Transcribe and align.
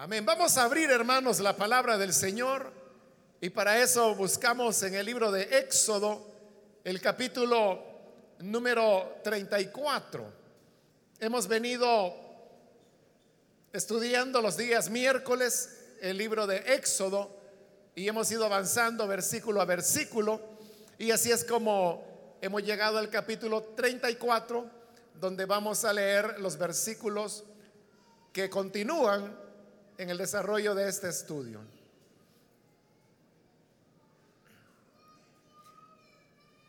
Amén. 0.00 0.24
Vamos 0.24 0.56
a 0.56 0.62
abrir, 0.62 0.88
hermanos, 0.92 1.40
la 1.40 1.56
palabra 1.56 1.98
del 1.98 2.14
Señor 2.14 2.70
y 3.40 3.50
para 3.50 3.82
eso 3.82 4.14
buscamos 4.14 4.80
en 4.84 4.94
el 4.94 5.04
libro 5.04 5.32
de 5.32 5.58
Éxodo 5.58 6.24
el 6.84 7.00
capítulo 7.00 7.84
número 8.38 9.16
34. 9.24 10.24
Hemos 11.18 11.48
venido 11.48 12.14
estudiando 13.72 14.40
los 14.40 14.56
días 14.56 14.88
miércoles 14.88 15.80
el 16.00 16.16
libro 16.16 16.46
de 16.46 16.58
Éxodo 16.58 17.36
y 17.96 18.06
hemos 18.06 18.30
ido 18.30 18.44
avanzando 18.44 19.08
versículo 19.08 19.60
a 19.60 19.64
versículo 19.64 20.40
y 20.96 21.10
así 21.10 21.32
es 21.32 21.42
como 21.44 22.36
hemos 22.40 22.62
llegado 22.62 22.98
al 22.98 23.10
capítulo 23.10 23.64
34 23.74 24.64
donde 25.20 25.44
vamos 25.44 25.84
a 25.84 25.92
leer 25.92 26.38
los 26.38 26.56
versículos 26.56 27.42
que 28.32 28.48
continúan 28.48 29.47
en 29.98 30.10
el 30.10 30.16
desarrollo 30.16 30.76
de 30.76 30.88
este 30.88 31.08
estudio. 31.08 31.60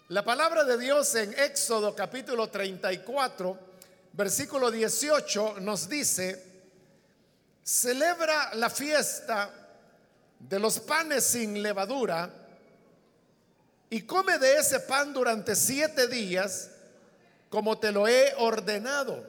La 0.10 0.26
palabra 0.26 0.64
de 0.64 0.80
Dios 0.80 1.14
en 1.14 1.32
Éxodo 1.38 1.96
capítulo 1.96 2.50
34, 2.50 3.60
versículo 4.14 4.72
18 4.72 5.60
nos 5.60 5.88
dice, 5.88 6.44
celebra 7.64 8.56
la 8.56 8.72
fiesta 8.72 9.52
de 10.40 10.60
los 10.60 10.80
panes 10.80 11.24
sin 11.24 11.62
levadura 11.62 12.34
y 13.92 14.02
come 14.02 14.40
de 14.40 14.58
ese 14.58 14.80
pan 14.80 15.14
durante 15.14 15.56
siete 15.56 16.08
días 16.08 16.72
como 17.52 17.78
te 17.78 17.92
lo 17.92 18.08
he 18.08 18.34
ordenado. 18.38 19.24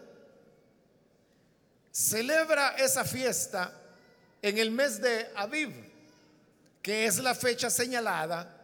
Celebra 1.93 2.77
esa 2.79 3.05
fiesta 3.05 3.77
en 4.43 4.59
el 4.59 4.71
mes 4.71 5.01
de 5.01 5.30
Aviv, 5.35 5.73
que 6.83 7.07
es 7.07 7.19
la 7.19 7.35
fecha 7.35 7.71
señalada, 7.71 8.57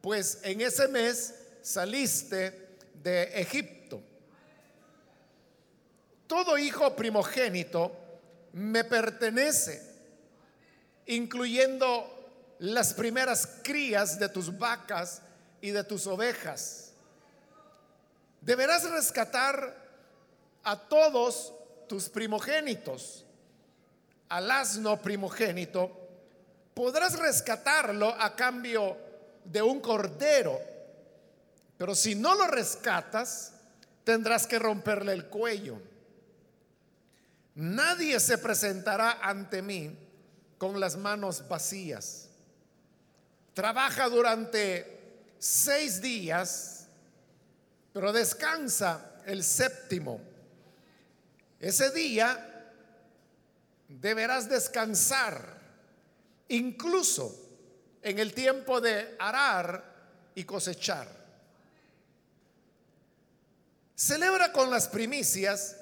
pues 0.00 0.40
en 0.42 0.60
ese 0.60 0.88
mes 0.88 1.34
saliste 1.62 2.76
de 3.02 3.22
Egipto. 3.40 4.02
Todo 6.26 6.58
hijo 6.58 6.94
primogénito 6.96 7.94
me 8.52 8.84
pertenece, 8.84 9.82
incluyendo 11.06 12.22
las 12.58 12.94
primeras 12.94 13.46
crías 13.62 14.18
de 14.18 14.28
tus 14.28 14.56
vacas 14.56 15.22
y 15.60 15.70
de 15.70 15.84
tus 15.84 16.06
ovejas. 16.06 16.92
Deberás 18.40 18.88
rescatar 18.90 19.76
a 20.64 20.78
todos 20.88 21.52
tus 21.88 22.08
primogénitos 22.08 23.24
al 24.32 24.50
asno 24.50 25.00
primogénito, 25.02 25.90
podrás 26.72 27.18
rescatarlo 27.18 28.08
a 28.18 28.34
cambio 28.34 28.96
de 29.44 29.60
un 29.60 29.78
cordero. 29.78 30.58
Pero 31.76 31.94
si 31.94 32.14
no 32.14 32.34
lo 32.34 32.46
rescatas, 32.46 33.52
tendrás 34.04 34.46
que 34.46 34.58
romperle 34.58 35.12
el 35.12 35.26
cuello. 35.26 35.78
Nadie 37.56 38.18
se 38.20 38.38
presentará 38.38 39.18
ante 39.20 39.60
mí 39.60 39.94
con 40.56 40.80
las 40.80 40.96
manos 40.96 41.46
vacías. 41.46 42.30
Trabaja 43.52 44.08
durante 44.08 45.26
seis 45.38 46.00
días, 46.00 46.86
pero 47.92 48.14
descansa 48.14 49.12
el 49.26 49.44
séptimo. 49.44 50.22
Ese 51.60 51.90
día 51.90 52.48
deberás 54.00 54.48
descansar, 54.48 55.60
incluso 56.48 57.34
en 58.02 58.18
el 58.18 58.32
tiempo 58.32 58.80
de 58.80 59.16
arar 59.18 59.84
y 60.34 60.44
cosechar. 60.44 61.08
Celebra 63.94 64.52
con 64.52 64.70
las 64.70 64.88
primicias 64.88 65.76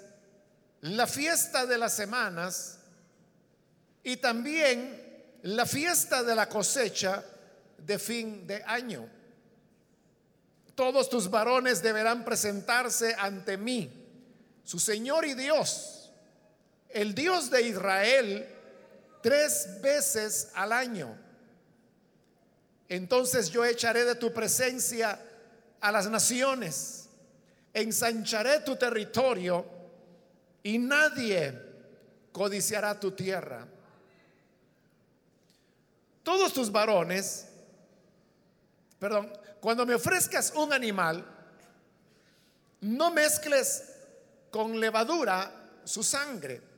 la 0.83 1.07
fiesta 1.07 1.67
de 1.67 1.79
las 1.79 1.95
semanas 1.95 2.79
y 4.03 4.17
también 4.17 5.39
la 5.43 5.67
fiesta 5.67 6.23
de 6.23 6.35
la 6.35 6.49
cosecha 6.49 7.25
de 7.79 7.99
fin 7.99 8.47
de 8.47 8.63
año. 8.65 9.09
Todos 10.75 11.09
tus 11.09 11.31
varones 11.31 11.83
deberán 11.83 12.25
presentarse 12.25 13.15
ante 13.19 13.57
mí, 13.57 13.91
su 14.65 14.79
Señor 14.79 15.25
y 15.25 15.35
Dios 15.35 16.00
el 16.93 17.15
Dios 17.15 17.51
de 17.51 17.63
Israel 17.63 18.49
tres 19.23 19.81
veces 19.81 20.51
al 20.55 20.73
año. 20.73 21.17
Entonces 22.89 23.51
yo 23.51 23.65
echaré 23.65 24.05
de 24.05 24.17
tu 24.17 24.33
presencia 24.33 25.21
a 25.81 25.93
las 25.93 26.11
naciones, 26.11 27.09
ensancharé 27.73 28.61
tu 28.61 28.77
territorio 28.77 29.65
y 30.63 30.79
nadie 30.79 31.57
codiciará 32.33 32.99
tu 32.99 33.13
tierra. 33.13 33.67
Todos 36.23 36.53
tus 36.53 36.71
varones, 36.71 37.47
perdón, 38.99 39.33
cuando 39.61 39.87
me 39.87 39.95
ofrezcas 39.95 40.53
un 40.57 40.73
animal, 40.73 41.25
no 42.81 43.11
mezcles 43.11 43.85
con 44.51 44.79
levadura 44.81 45.53
su 45.85 46.03
sangre 46.03 46.70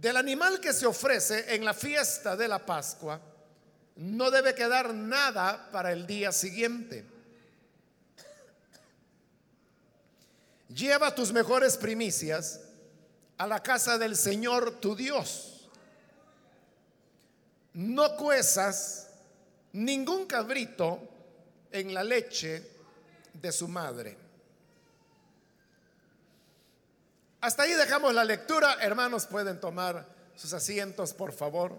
del 0.00 0.16
animal 0.16 0.60
que 0.60 0.72
se 0.72 0.86
ofrece 0.86 1.54
en 1.54 1.64
la 1.64 1.74
fiesta 1.74 2.36
de 2.36 2.48
la 2.48 2.64
Pascua, 2.64 3.20
no 3.96 4.30
debe 4.30 4.54
quedar 4.54 4.92
nada 4.92 5.70
para 5.70 5.92
el 5.92 6.06
día 6.06 6.32
siguiente. 6.32 7.04
Lleva 10.68 11.14
tus 11.14 11.32
mejores 11.32 11.76
primicias 11.76 12.60
a 13.38 13.46
la 13.46 13.62
casa 13.62 13.96
del 13.96 14.16
Señor 14.16 14.80
tu 14.80 14.94
Dios. 14.94 15.68
No 17.72 18.16
cuezas 18.16 19.08
ningún 19.72 20.26
cabrito 20.26 21.00
en 21.70 21.94
la 21.94 22.02
leche 22.02 22.70
de 23.32 23.52
su 23.52 23.68
madre. 23.68 24.25
Hasta 27.46 27.62
ahí 27.62 27.74
dejamos 27.74 28.12
la 28.12 28.24
lectura. 28.24 28.76
Hermanos, 28.80 29.24
pueden 29.26 29.60
tomar 29.60 30.04
sus 30.34 30.52
asientos, 30.52 31.14
por 31.14 31.32
favor. 31.32 31.76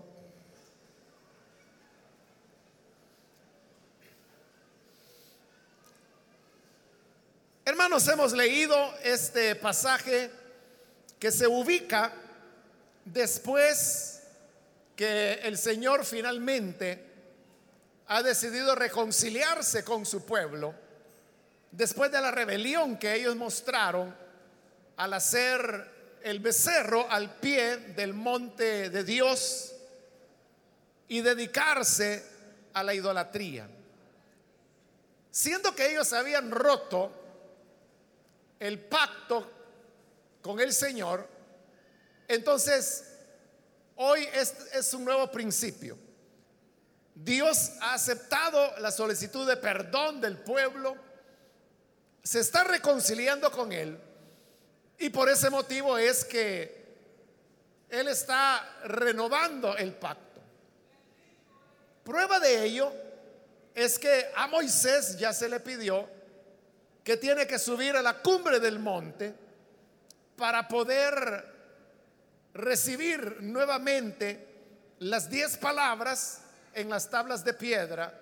Hermanos, 7.66 8.08
hemos 8.08 8.32
leído 8.32 8.78
este 9.04 9.56
pasaje 9.58 10.32
que 11.20 11.34
se 11.34 11.48
ubica 11.48 12.14
después 13.04 14.24
que 14.96 15.34
el 15.44 15.58
Señor 15.58 16.06
finalmente 16.06 17.04
ha 18.08 18.24
decidido 18.24 18.74
reconciliarse 18.74 19.84
con 19.84 20.06
su 20.06 20.26
pueblo, 20.26 20.74
después 21.74 22.10
de 22.10 22.22
la 22.22 22.32
rebelión 22.32 22.98
que 22.98 23.16
ellos 23.16 23.36
mostraron 23.36 24.27
al 24.98 25.14
hacer 25.14 26.20
el 26.24 26.40
becerro 26.40 27.10
al 27.10 27.36
pie 27.36 27.78
del 27.96 28.14
monte 28.14 28.90
de 28.90 29.04
Dios 29.04 29.74
y 31.08 31.22
dedicarse 31.22 32.26
a 32.74 32.84
la 32.84 32.94
idolatría. 32.94 33.70
Siendo 35.32 35.74
que 35.74 35.92
ellos 35.92 36.12
habían 36.14 36.52
roto 36.52 37.12
el 38.60 38.80
pacto 38.80 39.50
con 40.42 40.60
el 40.60 40.74
Señor, 40.74 41.28
entonces 42.28 43.06
hoy 43.96 44.28
es, 44.34 44.94
un 44.94 45.06
nuevo 45.06 45.32
principio. 45.32 45.98
Dios 47.14 47.72
ha 47.82 47.94
aceptado 47.94 48.78
la 48.80 48.92
solicitud 48.92 49.48
de 49.48 49.58
perdón 49.58 50.22
del 50.22 50.40
pueblo, 50.40 50.96
se 52.24 52.40
está 52.40 52.64
reconciliando 52.64 53.52
con 53.52 53.72
él 53.72 54.07
y 55.00 55.10
por 55.10 55.30
ese 55.30 55.50
motivo 55.50 55.98
es 55.98 56.26
que 56.26 56.86
Él 57.90 58.08
está 58.08 58.78
renovando 58.86 59.76
el 59.78 59.94
pacto. 59.94 60.42
Prueba 62.04 62.40
de 62.40 62.64
ello 62.64 62.92
es 63.76 64.00
que 64.00 64.32
a 64.36 64.48
Moisés 64.48 65.18
ya 65.20 65.34
se 65.34 65.50
le 65.50 65.60
pidió 65.60 66.10
que 67.04 67.18
tiene 67.18 67.46
que 67.46 67.60
subir 67.60 67.96
a 67.96 68.02
la 68.02 68.22
cumbre 68.22 68.60
del 68.60 68.80
monte 68.80 69.34
para 70.36 70.68
poder 70.68 71.46
recibir 72.54 73.38
nuevamente 73.42 74.48
las 75.00 75.30
diez 75.30 75.58
palabras 75.58 76.42
en 76.74 76.90
las 76.90 77.10
tablas 77.10 77.44
de 77.44 77.54
piedra, 77.54 78.14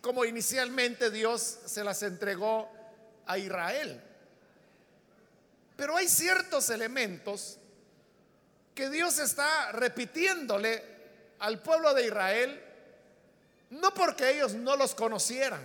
como 0.00 0.24
inicialmente 0.24 1.10
Dios 1.10 1.58
se 1.64 1.84
las 1.84 2.02
entregó 2.02 2.70
a 3.26 3.38
Israel. 3.38 4.02
Pero 5.76 5.96
hay 5.96 6.08
ciertos 6.08 6.70
elementos 6.70 7.58
que 8.74 8.90
Dios 8.90 9.18
está 9.18 9.72
repitiéndole 9.72 10.82
al 11.38 11.62
pueblo 11.62 11.92
de 11.94 12.06
Israel, 12.06 12.62
no 13.70 13.92
porque 13.92 14.30
ellos 14.30 14.54
no 14.54 14.76
los 14.76 14.94
conocieran, 14.94 15.62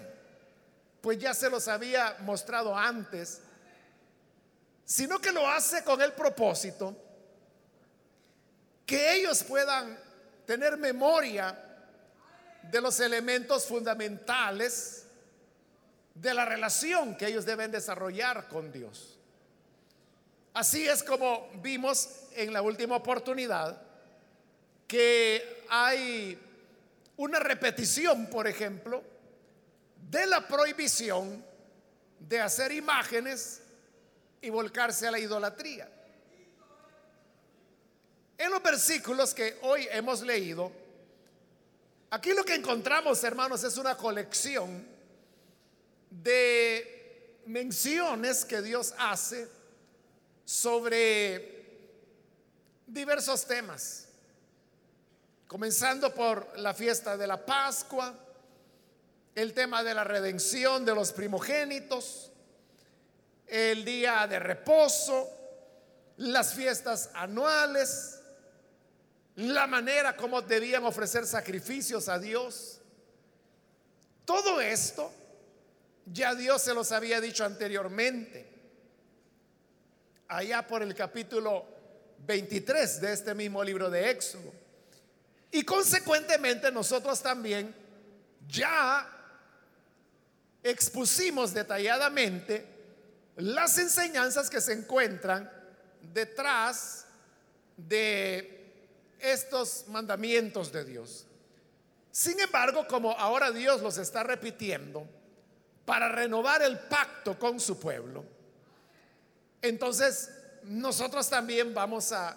pues 1.02 1.18
ya 1.18 1.34
se 1.34 1.50
los 1.50 1.68
había 1.68 2.18
mostrado 2.20 2.78
antes, 2.78 3.40
sino 4.86 5.20
que 5.20 5.32
lo 5.32 5.48
hace 5.48 5.84
con 5.84 6.02
el 6.02 6.14
propósito 6.14 6.96
que 8.86 9.14
ellos 9.14 9.44
puedan 9.44 9.98
tener 10.46 10.76
memoria 10.76 11.58
de 12.64 12.82
los 12.82 13.00
elementos 13.00 13.66
fundamentales 13.66 15.06
de 16.14 16.34
la 16.34 16.44
relación 16.44 17.16
que 17.16 17.28
ellos 17.28 17.46
deben 17.46 17.72
desarrollar 17.72 18.50
con 18.50 18.70
Dios. 18.70 19.21
Así 20.54 20.86
es 20.86 21.02
como 21.02 21.50
vimos 21.62 22.10
en 22.34 22.52
la 22.52 22.62
última 22.62 22.98
oportunidad 22.98 23.82
que 24.86 25.64
hay 25.70 26.38
una 27.16 27.40
repetición, 27.40 28.28
por 28.28 28.48
ejemplo, 28.48 29.02
de 30.10 30.26
la 30.26 30.46
prohibición 30.46 31.46
de 32.20 32.42
hacer 32.42 32.74
imágenes 32.74 33.62
y 34.42 34.50
volcarse 34.50 35.08
a 35.08 35.12
la 35.12 35.20
idolatría. 35.20 35.90
En 38.38 38.52
los 38.52 38.62
versículos 38.62 39.34
que 39.34 39.58
hoy 39.62 39.88
hemos 39.90 40.22
leído, 40.22 40.70
aquí 42.10 42.34
lo 42.34 42.44
que 42.44 42.56
encontramos, 42.56 43.24
hermanos, 43.24 43.64
es 43.64 43.78
una 43.78 43.96
colección 43.96 44.86
de 46.10 47.40
menciones 47.46 48.44
que 48.44 48.62
Dios 48.62 48.94
hace 48.98 49.61
sobre 50.52 51.64
diversos 52.86 53.46
temas, 53.46 54.10
comenzando 55.48 56.14
por 56.14 56.60
la 56.60 56.74
fiesta 56.74 57.16
de 57.16 57.26
la 57.26 57.46
Pascua, 57.46 58.14
el 59.34 59.54
tema 59.54 59.82
de 59.82 59.94
la 59.94 60.04
redención 60.04 60.84
de 60.84 60.94
los 60.94 61.14
primogénitos, 61.14 62.34
el 63.48 63.86
día 63.86 64.28
de 64.28 64.40
reposo, 64.40 65.30
las 66.18 66.54
fiestas 66.54 67.12
anuales, 67.14 68.20
la 69.38 69.68
manera 69.68 70.18
como 70.18 70.42
debían 70.42 70.84
ofrecer 70.84 71.26
sacrificios 71.26 72.10
a 72.10 72.20
Dios. 72.20 72.82
Todo 74.26 74.60
esto 74.60 75.14
ya 76.08 76.36
Dios 76.36 76.62
se 76.62 76.74
los 76.74 76.92
había 76.92 77.22
dicho 77.22 77.46
anteriormente 77.46 78.51
allá 80.32 80.66
por 80.66 80.82
el 80.82 80.96
capítulo 80.96 81.66
23 82.26 83.02
de 83.02 83.12
este 83.12 83.36
mismo 83.36 83.64
libro 83.64 83.90
de 83.90 84.10
Éxodo. 84.10 84.54
Y 85.52 85.64
consecuentemente 85.64 86.72
nosotros 86.72 87.22
también 87.22 87.76
ya 88.48 89.08
expusimos 90.64 91.54
detalladamente 91.54 92.66
las 93.36 93.78
enseñanzas 93.78 94.50
que 94.50 94.62
se 94.62 94.74
encuentran 94.74 95.52
detrás 96.14 97.06
de 97.76 98.72
estos 99.20 99.86
mandamientos 99.88 100.72
de 100.72 100.86
Dios. 100.86 101.26
Sin 102.12 102.40
embargo, 102.40 102.88
como 102.88 103.12
ahora 103.12 103.52
Dios 103.52 103.82
los 103.82 103.98
está 103.98 104.24
repitiendo 104.24 105.06
para 105.86 106.08
renovar 106.08 106.62
el 106.62 106.80
pacto 106.80 107.38
con 107.38 107.60
su 107.60 107.78
pueblo, 107.80 108.24
entonces, 109.62 110.32
nosotros 110.64 111.30
también 111.30 111.74
vamos 111.74 112.12
a 112.12 112.36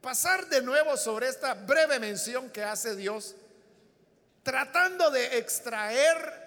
pasar 0.00 0.48
de 0.48 0.62
nuevo 0.62 0.96
sobre 0.96 1.28
esta 1.28 1.54
breve 1.54 1.98
mención 1.98 2.50
que 2.50 2.62
hace 2.62 2.94
Dios, 2.94 3.34
tratando 4.42 5.10
de 5.10 5.38
extraer 5.38 6.44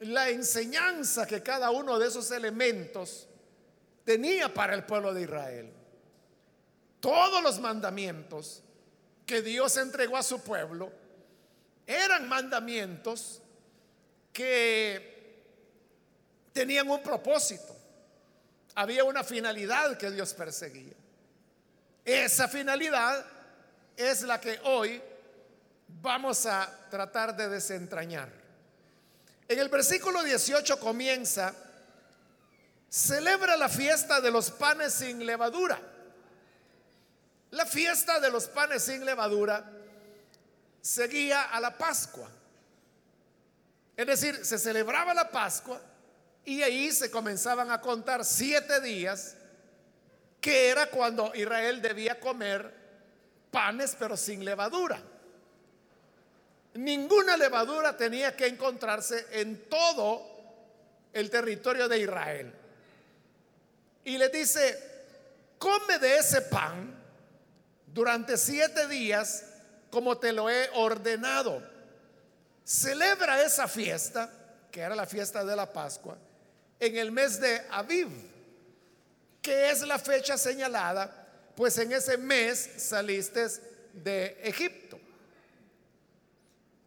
la 0.00 0.30
enseñanza 0.30 1.26
que 1.26 1.42
cada 1.42 1.70
uno 1.70 1.98
de 1.98 2.08
esos 2.08 2.30
elementos 2.30 3.26
tenía 4.04 4.52
para 4.52 4.74
el 4.74 4.84
pueblo 4.84 5.12
de 5.12 5.22
Israel. 5.22 5.72
Todos 7.00 7.42
los 7.42 7.60
mandamientos 7.60 8.62
que 9.26 9.42
Dios 9.42 9.76
entregó 9.76 10.16
a 10.16 10.22
su 10.22 10.42
pueblo 10.42 10.90
eran 11.86 12.28
mandamientos 12.28 13.40
que 14.32 15.42
tenían 16.52 16.90
un 16.90 17.02
propósito 17.02 17.79
había 18.80 19.04
una 19.04 19.22
finalidad 19.22 19.98
que 19.98 20.10
Dios 20.10 20.32
perseguía. 20.32 20.94
Esa 22.02 22.48
finalidad 22.48 23.26
es 23.94 24.22
la 24.22 24.40
que 24.40 24.58
hoy 24.64 25.02
vamos 26.00 26.46
a 26.46 26.66
tratar 26.88 27.36
de 27.36 27.50
desentrañar. 27.50 28.30
En 29.46 29.58
el 29.58 29.68
versículo 29.68 30.22
18 30.22 30.80
comienza, 30.80 31.54
celebra 32.88 33.54
la 33.58 33.68
fiesta 33.68 34.18
de 34.22 34.30
los 34.30 34.50
panes 34.50 34.94
sin 34.94 35.26
levadura. 35.26 35.78
La 37.50 37.66
fiesta 37.66 38.18
de 38.18 38.30
los 38.30 38.46
panes 38.46 38.82
sin 38.82 39.04
levadura 39.04 39.62
seguía 40.80 41.42
a 41.42 41.60
la 41.60 41.76
Pascua. 41.76 42.30
Es 43.94 44.06
decir, 44.06 44.42
se 44.42 44.58
celebraba 44.58 45.12
la 45.12 45.30
Pascua 45.30 45.78
y 46.44 46.62
ahí 46.62 46.90
se 46.90 47.10
comenzaban 47.10 47.70
a 47.70 47.80
contar 47.80 48.24
siete 48.24 48.80
días, 48.80 49.36
que 50.40 50.68
era 50.68 50.86
cuando 50.90 51.32
Israel 51.34 51.82
debía 51.82 52.18
comer 52.18 52.80
panes 53.50 53.96
pero 53.98 54.16
sin 54.16 54.44
levadura. 54.44 55.02
Ninguna 56.74 57.36
levadura 57.36 57.96
tenía 57.96 58.36
que 58.36 58.46
encontrarse 58.46 59.26
en 59.32 59.68
todo 59.68 60.24
el 61.12 61.28
territorio 61.28 61.88
de 61.88 61.98
Israel. 61.98 62.54
Y 64.04 64.16
le 64.16 64.28
dice, 64.28 64.78
come 65.58 65.98
de 65.98 66.18
ese 66.18 66.42
pan 66.42 66.94
durante 67.86 68.36
siete 68.36 68.86
días 68.86 69.44
como 69.90 70.18
te 70.18 70.32
lo 70.32 70.48
he 70.48 70.70
ordenado. 70.74 71.62
Celebra 72.64 73.42
esa 73.42 73.66
fiesta, 73.66 74.30
que 74.70 74.80
era 74.80 74.94
la 74.94 75.06
fiesta 75.06 75.44
de 75.44 75.56
la 75.56 75.72
Pascua, 75.72 76.16
en 76.80 76.96
el 76.96 77.12
mes 77.12 77.38
de 77.38 77.60
Aviv, 77.70 78.08
que 79.42 79.70
es 79.70 79.82
la 79.82 79.98
fecha 79.98 80.38
señalada, 80.38 81.28
pues 81.54 81.76
en 81.78 81.92
ese 81.92 82.16
mes 82.16 82.70
saliste 82.78 83.46
de 83.92 84.38
Egipto. 84.42 84.98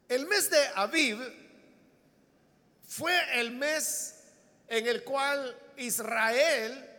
El 0.10 0.26
mes 0.26 0.50
de 0.50 0.68
Aviv 0.76 1.20
fue 2.88 3.40
el 3.40 3.52
mes 3.52 4.16
en 4.68 4.88
el 4.88 5.04
cual 5.04 5.56
Israel 5.78 6.90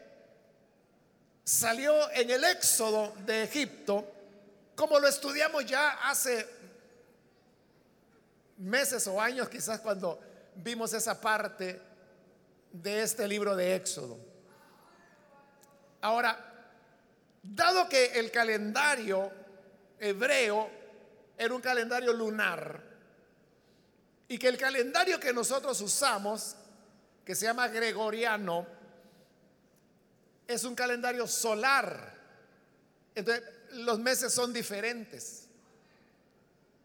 salió 1.42 2.10
en 2.12 2.30
el 2.30 2.44
éxodo 2.44 3.14
de 3.26 3.42
Egipto, 3.42 4.10
como 4.76 4.98
lo 4.98 5.08
estudiamos 5.08 5.66
ya 5.66 5.90
hace 6.08 6.48
meses 8.58 9.06
o 9.08 9.20
años, 9.20 9.48
quizás 9.48 9.80
cuando 9.80 10.20
vimos 10.56 10.92
esa 10.94 11.20
parte 11.20 11.93
de 12.74 13.02
este 13.02 13.28
libro 13.28 13.54
de 13.54 13.76
Éxodo. 13.76 14.18
Ahora, 16.00 16.36
dado 17.40 17.88
que 17.88 18.06
el 18.18 18.32
calendario 18.32 19.30
hebreo 20.00 20.68
era 21.38 21.54
un 21.54 21.60
calendario 21.60 22.12
lunar 22.12 22.82
y 24.26 24.38
que 24.38 24.48
el 24.48 24.58
calendario 24.58 25.20
que 25.20 25.32
nosotros 25.32 25.80
usamos, 25.80 26.56
que 27.24 27.36
se 27.36 27.46
llama 27.46 27.68
gregoriano, 27.68 28.66
es 30.48 30.64
un 30.64 30.74
calendario 30.74 31.28
solar. 31.28 32.12
Entonces, 33.14 33.44
los 33.70 34.00
meses 34.00 34.32
son 34.32 34.52
diferentes. 34.52 35.48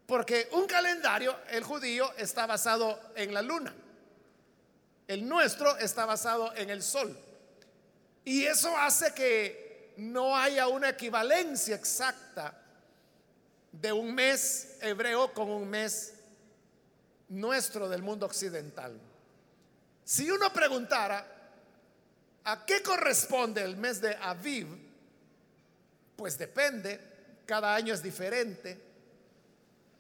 Porque 0.06 0.50
un 0.52 0.68
calendario, 0.68 1.36
el 1.50 1.64
judío, 1.64 2.14
está 2.16 2.46
basado 2.46 3.00
en 3.16 3.34
la 3.34 3.42
luna. 3.42 3.74
El 5.10 5.28
nuestro 5.28 5.76
está 5.78 6.06
basado 6.06 6.56
en 6.56 6.70
el 6.70 6.84
sol. 6.84 7.18
Y 8.24 8.46
eso 8.46 8.78
hace 8.78 9.12
que 9.12 9.96
no 9.98 10.38
haya 10.38 10.68
una 10.68 10.90
equivalencia 10.90 11.74
exacta 11.74 12.54
de 13.72 13.92
un 13.92 14.14
mes 14.14 14.78
hebreo 14.82 15.34
con 15.34 15.50
un 15.50 15.68
mes 15.68 16.14
nuestro 17.28 17.90
del 17.90 18.04
mundo 18.04 18.28
occidental. 18.28 19.00
Si 20.06 20.30
uno 20.30 20.54
preguntara, 20.54 21.26
¿a 22.44 22.64
qué 22.64 22.84
corresponde 22.84 23.64
el 23.64 23.78
mes 23.78 24.00
de 24.00 24.16
Aviv? 24.16 24.68
Pues 26.18 26.38
depende, 26.38 27.00
cada 27.48 27.74
año 27.74 27.96
es 27.96 28.04
diferente. 28.04 28.80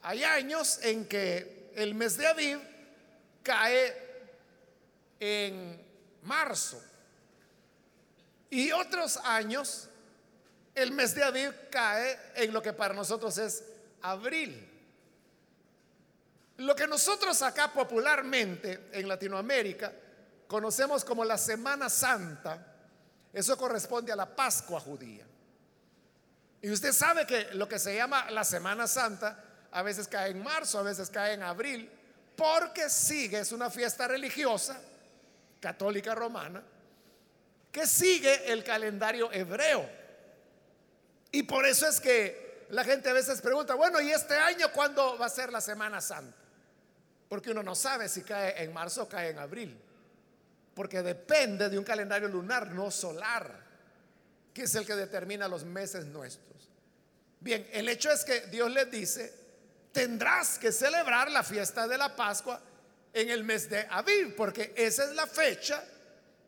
Hay 0.03 0.23
años 0.23 0.77
en 0.83 1.07
que 1.07 1.71
el 1.73 1.95
mes 1.95 2.15
de 2.15 2.27
Aviv 2.27 2.59
cae 3.41 4.08
en 5.19 5.85
marzo. 6.23 6.81
Y 8.49 8.71
otros 8.71 9.17
años 9.17 9.89
el 10.75 10.91
mes 10.91 11.13
de 11.13 11.23
abril 11.23 11.53
cae 11.69 12.17
en 12.35 12.53
lo 12.53 12.61
que 12.61 12.73
para 12.73 12.93
nosotros 12.93 13.37
es 13.37 13.63
abril. 14.01 14.67
Lo 16.57 16.75
que 16.75 16.87
nosotros 16.87 17.41
acá 17.41 17.71
popularmente 17.71 18.89
en 18.91 19.07
Latinoamérica 19.07 19.93
conocemos 20.47 21.05
como 21.05 21.23
la 21.23 21.37
Semana 21.37 21.89
Santa, 21.89 22.75
eso 23.31 23.57
corresponde 23.57 24.11
a 24.11 24.15
la 24.15 24.35
Pascua 24.35 24.79
judía. 24.79 25.25
Y 26.61 26.69
usted 26.69 26.91
sabe 26.91 27.25
que 27.25 27.53
lo 27.53 27.67
que 27.67 27.79
se 27.79 27.95
llama 27.95 28.29
la 28.31 28.43
Semana 28.43 28.87
Santa 28.87 29.43
a 29.71 29.81
veces 29.83 30.07
cae 30.07 30.31
en 30.31 30.43
marzo, 30.43 30.79
a 30.79 30.83
veces 30.83 31.09
cae 31.09 31.33
en 31.33 31.43
abril, 31.43 31.89
porque 32.35 32.89
sigue, 32.89 33.39
es 33.39 33.51
una 33.51 33.69
fiesta 33.69 34.07
religiosa 34.07 34.79
católica 35.59 36.15
romana, 36.15 36.63
que 37.71 37.85
sigue 37.85 38.51
el 38.51 38.63
calendario 38.63 39.31
hebreo. 39.31 39.89
Y 41.31 41.43
por 41.43 41.65
eso 41.65 41.87
es 41.87 41.99
que 41.99 42.65
la 42.69 42.83
gente 42.83 43.09
a 43.09 43.13
veces 43.13 43.41
pregunta, 43.41 43.75
bueno, 43.75 44.01
¿y 44.01 44.11
este 44.11 44.35
año 44.35 44.71
cuándo 44.73 45.17
va 45.17 45.27
a 45.27 45.29
ser 45.29 45.51
la 45.51 45.61
Semana 45.61 46.01
Santa? 46.01 46.37
Porque 47.27 47.51
uno 47.51 47.61
no 47.61 47.75
sabe 47.75 48.09
si 48.09 48.23
cae 48.23 48.63
en 48.63 48.73
marzo 48.73 49.03
o 49.03 49.09
cae 49.09 49.29
en 49.29 49.39
abril. 49.39 49.79
Porque 50.73 51.01
depende 51.03 51.69
de 51.69 51.77
un 51.77 51.83
calendario 51.83 52.27
lunar, 52.27 52.71
no 52.71 52.89
solar, 52.89 53.69
que 54.53 54.63
es 54.63 54.75
el 54.75 54.85
que 54.85 54.95
determina 54.95 55.47
los 55.47 55.63
meses 55.63 56.05
nuestros. 56.05 56.69
Bien, 57.39 57.67
el 57.71 57.87
hecho 57.87 58.11
es 58.11 58.23
que 58.23 58.47
Dios 58.47 58.71
les 58.71 58.89
dice, 58.89 59.33
tendrás 59.91 60.57
que 60.57 60.71
celebrar 60.71 61.31
la 61.31 61.43
fiesta 61.43 61.87
de 61.87 61.97
la 61.97 62.15
Pascua 62.15 62.59
en 63.13 63.29
el 63.29 63.43
mes 63.43 63.69
de 63.69 63.87
Abril, 63.89 64.33
porque 64.35 64.73
esa 64.75 65.05
es 65.05 65.15
la 65.15 65.27
fecha 65.27 65.83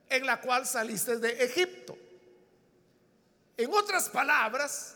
en 0.10 0.26
la 0.26 0.40
cual 0.42 0.66
saliste 0.66 1.18
de 1.18 1.44
Egipto. 1.44 1.98
En 3.58 3.72
otras 3.74 4.10
palabras, 4.10 4.96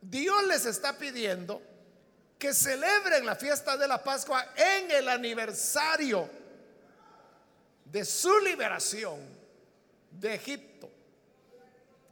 Dios 0.00 0.46
les 0.46 0.66
está 0.66 0.96
pidiendo 0.98 1.62
que 2.38 2.52
celebren 2.52 3.24
la 3.24 3.36
fiesta 3.36 3.76
de 3.76 3.86
la 3.86 4.02
Pascua 4.02 4.52
en 4.56 4.90
el 4.90 5.08
aniversario 5.08 6.28
de 7.84 8.04
su 8.04 8.36
liberación 8.40 9.20
de 10.10 10.34
Egipto. 10.34 10.90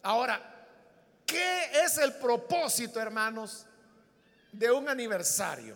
Ahora, 0.02 0.66
¿qué 1.26 1.82
es 1.84 1.98
el 1.98 2.14
propósito, 2.14 3.00
hermanos, 3.00 3.66
de 4.52 4.70
un 4.70 4.88
aniversario? 4.88 5.74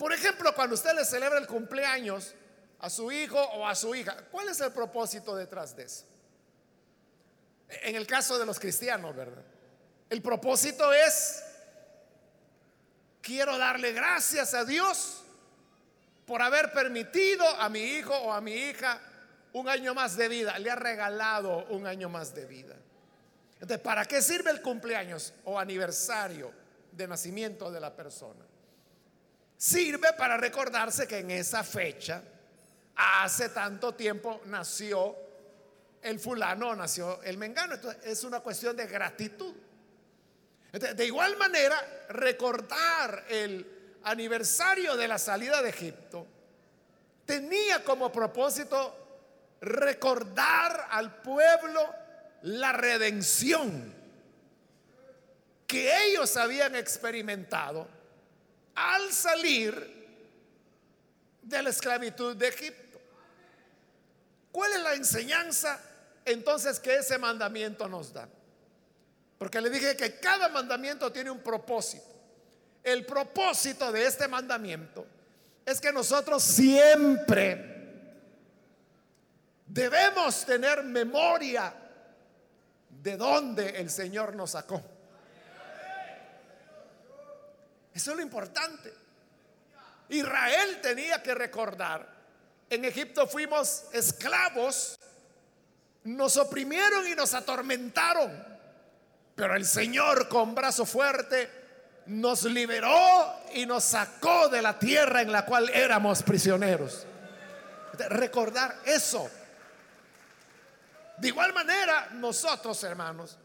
Por 0.00 0.14
ejemplo, 0.14 0.54
cuando 0.54 0.76
usted 0.76 0.94
le 0.94 1.04
celebra 1.04 1.38
el 1.38 1.46
cumpleaños 1.46 2.32
a 2.78 2.88
su 2.88 3.12
hijo 3.12 3.38
o 3.38 3.68
a 3.68 3.74
su 3.74 3.94
hija, 3.94 4.16
¿cuál 4.30 4.48
es 4.48 4.58
el 4.62 4.72
propósito 4.72 5.36
detrás 5.36 5.76
de 5.76 5.82
eso? 5.82 6.06
En 7.68 7.94
el 7.94 8.06
caso 8.06 8.38
de 8.38 8.46
los 8.46 8.58
cristianos, 8.58 9.14
¿verdad? 9.14 9.44
El 10.08 10.22
propósito 10.22 10.90
es, 10.90 11.42
quiero 13.20 13.58
darle 13.58 13.92
gracias 13.92 14.54
a 14.54 14.64
Dios 14.64 15.22
por 16.24 16.40
haber 16.40 16.72
permitido 16.72 17.46
a 17.46 17.68
mi 17.68 17.80
hijo 17.80 18.16
o 18.16 18.32
a 18.32 18.40
mi 18.40 18.54
hija 18.54 18.98
un 19.52 19.68
año 19.68 19.92
más 19.92 20.16
de 20.16 20.28
vida. 20.28 20.58
Le 20.58 20.70
ha 20.70 20.76
regalado 20.76 21.66
un 21.66 21.86
año 21.86 22.08
más 22.08 22.34
de 22.34 22.46
vida. 22.46 22.74
Entonces, 23.56 23.80
¿para 23.80 24.06
qué 24.06 24.22
sirve 24.22 24.50
el 24.50 24.62
cumpleaños 24.62 25.34
o 25.44 25.58
aniversario 25.58 26.50
de 26.90 27.06
nacimiento 27.06 27.70
de 27.70 27.80
la 27.80 27.94
persona? 27.94 28.46
Sirve 29.62 30.14
para 30.14 30.38
recordarse 30.38 31.06
que 31.06 31.18
en 31.18 31.32
esa 31.32 31.62
fecha, 31.62 32.22
hace 32.96 33.50
tanto 33.50 33.94
tiempo, 33.94 34.40
nació 34.46 35.14
el 36.00 36.18
fulano 36.18 36.74
nació 36.74 37.22
el 37.22 37.36
mengano. 37.36 37.74
Entonces 37.74 38.02
es 38.06 38.24
una 38.24 38.40
cuestión 38.40 38.74
de 38.74 38.86
gratitud. 38.86 39.54
de 40.72 41.04
igual 41.04 41.36
manera, 41.36 41.76
recordar 42.08 43.26
el 43.28 43.98
aniversario 44.04 44.96
de 44.96 45.08
la 45.08 45.18
salida 45.18 45.60
de 45.60 45.68
Egipto 45.68 46.26
tenía 47.26 47.84
como 47.84 48.10
propósito 48.10 48.96
recordar 49.60 50.86
al 50.90 51.20
pueblo 51.20 51.86
la 52.44 52.72
redención 52.72 53.94
que 55.66 56.06
ellos 56.06 56.34
habían 56.38 56.74
experimentado 56.76 57.99
al 58.74 59.12
salir 59.12 59.98
de 61.42 61.62
la 61.62 61.70
esclavitud 61.70 62.36
de 62.36 62.48
Egipto. 62.48 63.00
¿Cuál 64.52 64.72
es 64.72 64.80
la 64.80 64.94
enseñanza 64.94 65.80
entonces 66.24 66.78
que 66.80 66.96
ese 66.96 67.18
mandamiento 67.18 67.88
nos 67.88 68.12
da. 68.12 68.28
Porque 69.38 69.60
le 69.60 69.70
dije 69.70 69.96
que 69.96 70.18
cada 70.18 70.48
mandamiento 70.48 71.10
tiene 71.10 71.30
un 71.30 71.40
propósito. 71.40 72.04
El 72.82 73.04
propósito 73.04 73.90
de 73.92 74.06
este 74.06 74.28
mandamiento 74.28 75.06
es 75.64 75.80
que 75.80 75.92
nosotros 75.92 76.42
siempre 76.42 77.66
debemos 79.66 80.44
tener 80.44 80.82
memoria 80.82 81.74
de 82.88 83.16
dónde 83.16 83.70
el 83.70 83.90
Señor 83.90 84.34
nos 84.34 84.52
sacó. 84.52 84.82
Eso 88.00 88.12
es 88.12 88.16
lo 88.16 88.22
importante. 88.22 88.94
Israel 90.08 90.80
tenía 90.80 91.22
que 91.22 91.34
recordar, 91.34 92.08
en 92.70 92.86
Egipto 92.86 93.26
fuimos 93.26 93.84
esclavos 93.92 94.98
nos 96.04 96.38
oprimieron 96.38 97.06
y 97.06 97.14
nos 97.14 97.34
atormentaron, 97.34 98.42
pero 99.34 99.54
el 99.54 99.66
Señor 99.66 100.30
con 100.30 100.54
brazo 100.54 100.86
fuerte 100.86 101.50
nos 102.06 102.44
liberó 102.44 103.42
y 103.52 103.66
nos 103.66 103.84
sacó 103.84 104.48
de 104.48 104.62
la 104.62 104.78
tierra 104.78 105.20
en 105.20 105.30
la 105.30 105.44
cual 105.44 105.68
éramos 105.68 106.22
prisioneros. 106.22 107.04
Recordar 108.08 108.78
eso. 108.86 109.30
De 111.18 111.28
igual 111.28 111.52
manera, 111.52 112.08
nosotros, 112.12 112.82
hermanos, 112.82 113.36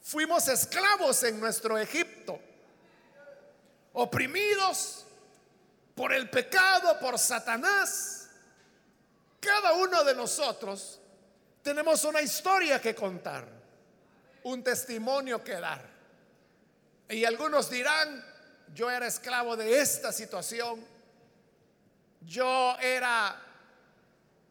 fuimos 0.00 0.46
esclavos 0.46 1.24
en 1.24 1.40
nuestro 1.40 1.76
Egipto, 1.76 2.45
oprimidos 3.98 5.06
por 5.94 6.12
el 6.12 6.28
pecado, 6.28 6.98
por 6.98 7.18
Satanás. 7.18 8.28
Cada 9.40 9.72
uno 9.72 10.04
de 10.04 10.14
nosotros 10.14 11.00
tenemos 11.62 12.04
una 12.04 12.20
historia 12.20 12.80
que 12.80 12.94
contar, 12.94 13.48
un 14.42 14.62
testimonio 14.62 15.42
que 15.42 15.54
dar. 15.54 15.82
Y 17.08 17.24
algunos 17.24 17.70
dirán, 17.70 18.22
yo 18.74 18.90
era 18.90 19.06
esclavo 19.06 19.56
de 19.56 19.80
esta 19.80 20.12
situación, 20.12 20.84
yo 22.20 22.76
era 22.78 23.34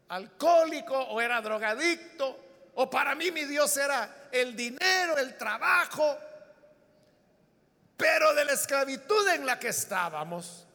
alcohólico 0.09 0.97
o 0.97 1.21
era 1.21 1.39
drogadicto, 1.41 2.39
o 2.73 2.89
para 2.89 3.13
mí 3.13 3.29
mi 3.29 3.45
Dios 3.45 3.77
era 3.77 4.27
el 4.31 4.55
dinero, 4.55 5.17
el 5.19 5.37
trabajo, 5.37 6.17
pero 7.97 8.33
de 8.33 8.45
la 8.45 8.53
esclavitud 8.53 9.27
en 9.29 9.45
la 9.45 9.59
que 9.59 9.69
estábamos, 9.69 10.65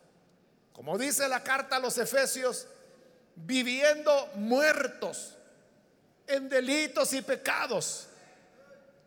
como 0.72 0.96
dice 0.96 1.28
la 1.28 1.42
carta 1.42 1.76
a 1.76 1.80
los 1.80 1.98
Efesios, 1.98 2.66
viviendo 3.34 4.30
muertos 4.34 5.36
en 6.26 6.48
delitos 6.48 7.12
y 7.12 7.22
pecados, 7.22 8.08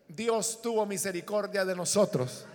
Dios 0.07 0.61
tuvo 0.61 0.85
misericordia 0.85 1.65
de 1.65 1.75
nosotros. 1.75 2.45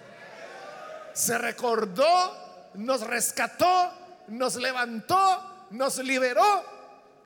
Se 1.13 1.37
recordó, 1.39 2.71
nos 2.75 3.01
rescató, 3.01 3.93
nos 4.29 4.57
levantó, 4.57 5.67
nos 5.71 5.99
liberó 5.99 6.65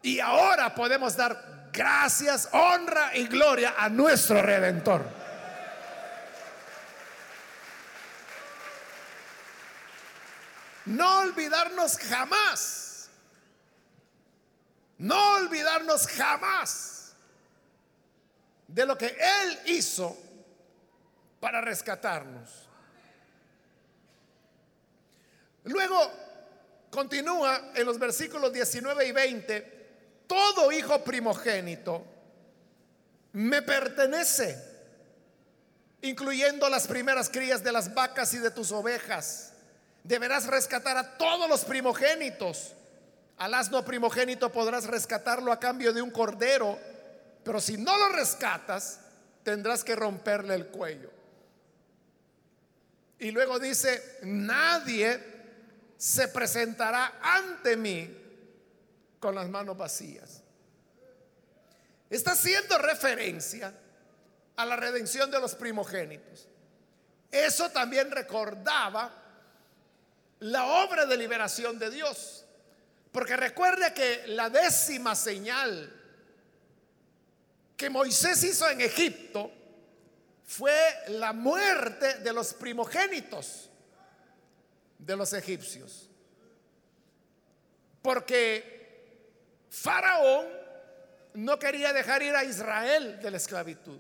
y 0.03 0.21
ahora 0.21 0.75
podemos 0.75 1.17
dar 1.17 1.69
gracias, 1.73 2.49
honra 2.53 3.15
y 3.15 3.27
gloria 3.27 3.75
a 3.77 3.89
nuestro 3.89 4.41
redentor. 4.41 5.22
No 10.87 11.21
olvidarnos 11.21 11.99
jamás. 11.99 13.09
No 14.99 15.35
olvidarnos 15.35 16.07
jamás 16.07 17.13
de 18.69 18.87
lo 18.87 18.97
que 18.97 19.07
Él 19.07 19.59
hizo 19.67 20.17
para 21.41 21.61
rescatarnos. 21.61 22.69
Luego 25.65 26.11
continúa 26.91 27.73
en 27.75 27.87
los 27.87 27.99
versículos 27.99 28.53
19 28.53 29.07
y 29.07 29.13
20, 29.13 29.89
todo 30.27 30.73
hijo 30.73 31.03
primogénito 31.03 32.05
me 33.33 33.63
pertenece, 33.63 34.63
incluyendo 36.03 36.69
las 36.69 36.87
primeras 36.87 37.29
crías 37.29 37.63
de 37.63 37.73
las 37.73 37.93
vacas 37.95 38.35
y 38.35 38.39
de 38.39 38.51
tus 38.51 38.73
ovejas. 38.73 39.52
Deberás 40.05 40.47
rescatar 40.47 40.97
a 40.97 41.17
todos 41.17 41.49
los 41.49 41.65
primogénitos. 41.65 42.75
Al 43.39 43.55
asno 43.55 43.85
primogénito 43.85 44.51
podrás 44.53 44.85
rescatarlo 44.85 45.53
a 45.53 45.61
cambio 45.61 45.93
de 45.93 46.03
un 46.03 46.11
cordero 46.11 46.79
pero 47.45 47.61
si 47.61 47.77
no 47.77 47.97
lo 47.97 48.11
rescatas, 48.11 49.01
tendrás 49.43 49.83
que 49.83 49.97
romperle 49.97 50.55
el 50.55 50.67
cuello. 50.69 51.11
Y 53.19 53.31
luego 53.31 53.59
dice, 53.59 54.19
nadie 54.23 55.21
se 55.97 56.29
presentará 56.29 57.19
ante 57.21 57.77
mí 57.77 58.19
con 59.19 59.35
las 59.35 59.49
manos 59.49 59.77
vacías. 59.77 60.43
Está 62.11 62.33
haciendo 62.33 62.79
referencia 62.79 63.73
a 64.57 64.67
la 64.67 64.77
redención 64.77 65.31
de 65.31 65.41
los 65.41 65.55
primogénitos. 65.55 66.49
Eso 67.31 67.71
también 67.71 68.11
recordaba 68.11 69.22
la 70.43 70.67
obra 70.85 71.07
de 71.07 71.17
liberación 71.17 71.79
de 71.79 71.91
Dios. 71.91 72.45
Porque 73.11 73.37
recuerde 73.37 73.93
que 73.93 74.27
la 74.29 74.49
décima 74.51 75.15
señal 75.15 75.93
que 77.77 77.91
Moisés 77.91 78.43
hizo 78.45 78.69
en 78.69 78.81
Egipto 78.81 79.51
fue 80.45 80.75
la 81.09 81.33
muerte 81.33 82.19
de 82.19 82.33
los 82.33 82.55
primogénitos 82.55 83.71
de 84.99 85.17
los 85.17 85.33
egipcios. 85.33 86.09
Porque 88.01 89.67
Faraón 89.71 90.47
no 91.35 91.59
quería 91.59 91.93
dejar 91.93 92.23
ir 92.23 92.35
a 92.35 92.45
Israel 92.45 93.21
de 93.21 93.31
la 93.31 93.37
esclavitud. 93.37 93.99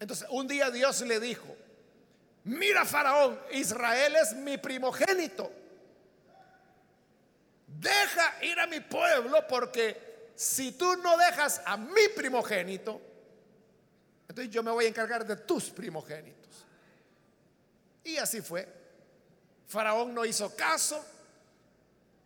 Entonces 0.00 0.26
un 0.30 0.48
día 0.48 0.70
Dios 0.70 1.00
le 1.02 1.20
dijo, 1.20 1.56
mira 2.48 2.84
Faraón, 2.84 3.38
Israel 3.52 4.16
es 4.16 4.34
mi 4.34 4.56
primogénito. 4.56 5.52
Deja 7.66 8.44
ir 8.44 8.58
a 8.58 8.66
mi 8.66 8.80
pueblo 8.80 9.46
porque 9.46 10.30
si 10.34 10.72
tú 10.72 10.96
no 10.96 11.16
dejas 11.18 11.60
a 11.64 11.76
mi 11.76 12.08
primogénito, 12.16 13.00
entonces 14.28 14.52
yo 14.52 14.62
me 14.62 14.70
voy 14.70 14.86
a 14.86 14.88
encargar 14.88 15.26
de 15.26 15.36
tus 15.36 15.70
primogénitos. 15.70 16.66
Y 18.04 18.16
así 18.16 18.40
fue. 18.40 18.66
Faraón 19.66 20.14
no 20.14 20.24
hizo 20.24 20.54
caso, 20.56 21.04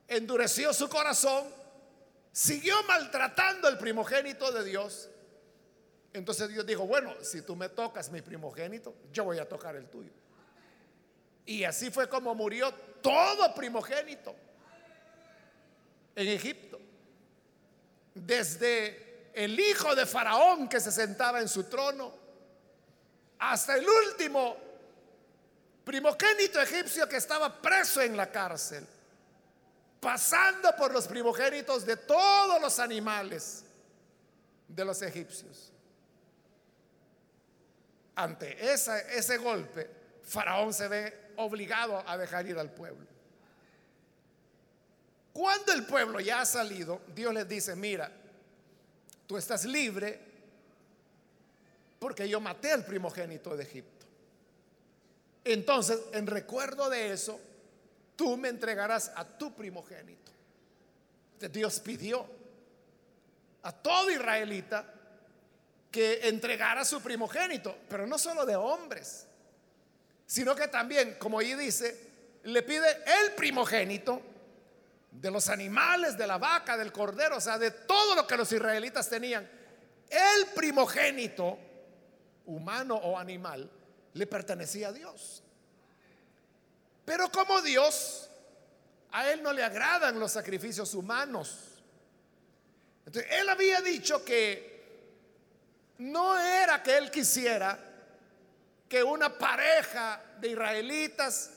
endureció 0.07 0.73
su 0.73 0.89
corazón, 0.89 1.53
siguió 2.31 2.81
maltratando 2.85 3.69
el 3.69 3.77
primogénito 3.79 4.53
de 4.53 4.65
Dios 4.65 5.09
entonces 6.13 6.49
Dios 6.49 6.67
dijo, 6.67 6.87
bueno, 6.87 7.15
si 7.23 7.43
tú 7.43 7.57
me 7.57 7.69
tocas 7.71 8.11
mi 8.11 8.21
primogénito, 8.21 8.95
yo 9.13 9.25
voy 9.25 9.39
a 9.39 9.49
tocar 9.49 9.77
el 9.77 9.87
tuyo. 9.89 10.13
Y 11.47 11.65
así 11.65 11.91
fue 11.91 12.09
como 12.09 12.35
murió 12.35 12.73
todo 13.01 13.55
primogénito 13.55 14.35
en 16.15 16.29
Egipto. 16.29 16.79
Desde 18.15 19.31
el 19.33 19.59
hijo 19.59 19.95
de 19.95 20.05
Faraón 20.05 20.69
que 20.69 20.81
se 20.81 20.93
sentaba 20.93 21.41
en 21.41 21.49
su 21.49 21.65
trono, 21.65 22.15
hasta 23.39 23.77
el 23.77 23.87
último 23.89 24.57
primogénito 25.85 26.61
egipcio 26.61 27.09
que 27.09 27.17
estaba 27.17 27.61
preso 27.61 28.03
en 28.03 28.17
la 28.17 28.31
cárcel, 28.31 28.87
pasando 29.99 30.77
por 30.77 30.93
los 30.93 31.09
primogénitos 31.09 31.87
de 31.87 31.97
todos 31.97 32.61
los 32.61 32.79
animales 32.79 33.65
de 34.69 34.85
los 34.85 35.01
egipcios. 35.03 35.73
Ante 38.15 38.73
ese 38.73 39.39
golpe, 39.39 39.89
Faraón 40.23 40.73
se 40.73 40.89
ve 40.89 41.33
obligado 41.37 42.03
a 42.07 42.17
dejar 42.17 42.47
ir 42.47 42.59
al 42.59 42.71
pueblo. 42.71 43.07
Cuando 45.33 45.73
el 45.73 45.87
pueblo 45.87 46.21
ya 46.21 46.43
ha 46.43 46.47
salido, 46.47 47.01
Dios 47.15 47.33
les 47.33 47.49
dice, 47.49 47.75
mira, 47.75 48.11
tú 49.27 49.39
estás 49.39 49.65
libre 49.65 50.21
porque 51.99 52.29
yo 52.29 52.41
maté 52.41 52.73
al 52.73 52.85
primogénito 52.85 53.57
de 53.57 53.63
Egipto. 53.63 54.07
Entonces, 55.45 55.99
en 56.13 56.27
recuerdo 56.27 56.91
de 56.91 57.13
eso, 57.13 57.41
tú 58.17 58.37
me 58.37 58.49
entregarás 58.49 59.11
a 59.15 59.25
tu 59.25 59.55
primogénito. 59.55 60.31
Dios 61.51 61.81
pidió 61.81 62.27
a 63.63 63.73
todo 63.73 64.11
israelita 64.11 64.85
que 65.93 66.27
entregara 66.27 66.85
su 66.85 67.03
primogénito, 67.03 67.77
pero 67.89 68.07
no 68.07 68.19
solo 68.19 68.47
de 68.47 68.57
hombres, 68.57 69.27
sino 70.27 70.57
que 70.57 70.67
también, 70.69 71.17
como 71.19 71.39
ahí 71.39 71.55
dice, 71.55 72.11
le 72.45 72.63
pide 72.63 72.89
el 73.21 73.33
primogénito 73.37 74.23
de 75.11 75.31
los 75.31 75.51
animales, 75.51 76.17
de 76.17 76.27
la 76.27 76.39
vaca, 76.39 76.79
del 76.79 76.91
cordero, 76.91 77.37
o 77.37 77.41
sea, 77.41 77.59
de 77.59 77.71
todo 77.71 78.15
lo 78.15 78.27
que 78.27 78.39
los 78.39 78.51
israelitas 78.51 79.11
tenían. 79.11 79.49
El 80.09 80.47
primogénito, 80.55 81.59
humano 82.47 82.97
o 82.97 83.19
animal, 83.19 83.71
le 84.15 84.27
pertenecía 84.27 84.89
a 84.89 84.93
Dios. 84.93 85.43
Pero 87.05 87.31
como 87.31 87.61
Dios, 87.61 88.31
a 89.11 89.31
él 89.31 89.43
no 89.43 89.53
le 89.53 89.63
agradan 89.63 90.19
los 90.19 90.33
sacrificios 90.33 90.95
humanos. 90.95 91.83
Entonces, 93.05 93.31
él 93.33 93.49
había 93.51 93.83
dicho 93.83 94.25
que 94.25 94.72
no 96.03 96.39
era 96.39 96.83
que 96.83 96.97
él 96.97 97.11
quisiera 97.11 97.79
que 98.89 99.03
una 99.03 99.39
pareja 99.39 100.21
de 100.41 100.49
israelitas 100.49 101.51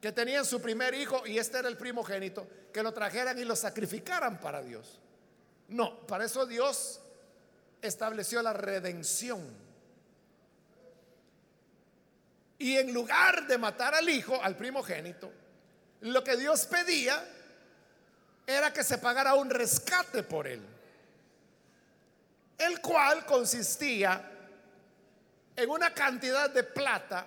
que 0.00 0.12
tenían 0.12 0.44
su 0.44 0.60
primer 0.60 0.94
hijo 0.94 1.26
y 1.26 1.38
este 1.38 1.58
era 1.58 1.68
el 1.68 1.76
primogénito, 1.76 2.46
que 2.72 2.82
lo 2.82 2.92
trajeran 2.92 3.38
y 3.38 3.44
lo 3.44 3.56
sacrificaran 3.56 4.38
para 4.40 4.62
Dios. 4.62 5.00
No, 5.68 6.06
para 6.06 6.24
eso 6.24 6.46
Dios 6.46 7.00
estableció 7.82 8.40
la 8.40 8.52
redención. 8.52 9.42
Y 12.58 12.76
en 12.76 12.94
lugar 12.94 13.46
de 13.46 13.58
matar 13.58 13.94
al 13.94 14.08
hijo, 14.08 14.40
al 14.42 14.56
primogénito, 14.56 15.30
lo 16.02 16.22
que 16.22 16.36
Dios 16.36 16.66
pedía 16.66 17.22
era 18.46 18.72
que 18.72 18.84
se 18.84 18.98
pagara 18.98 19.34
un 19.34 19.50
rescate 19.50 20.22
por 20.22 20.46
él 20.46 20.75
el 22.58 22.80
cual 22.80 23.24
consistía 23.26 24.32
en 25.54 25.70
una 25.70 25.92
cantidad 25.92 26.50
de 26.50 26.62
plata 26.62 27.26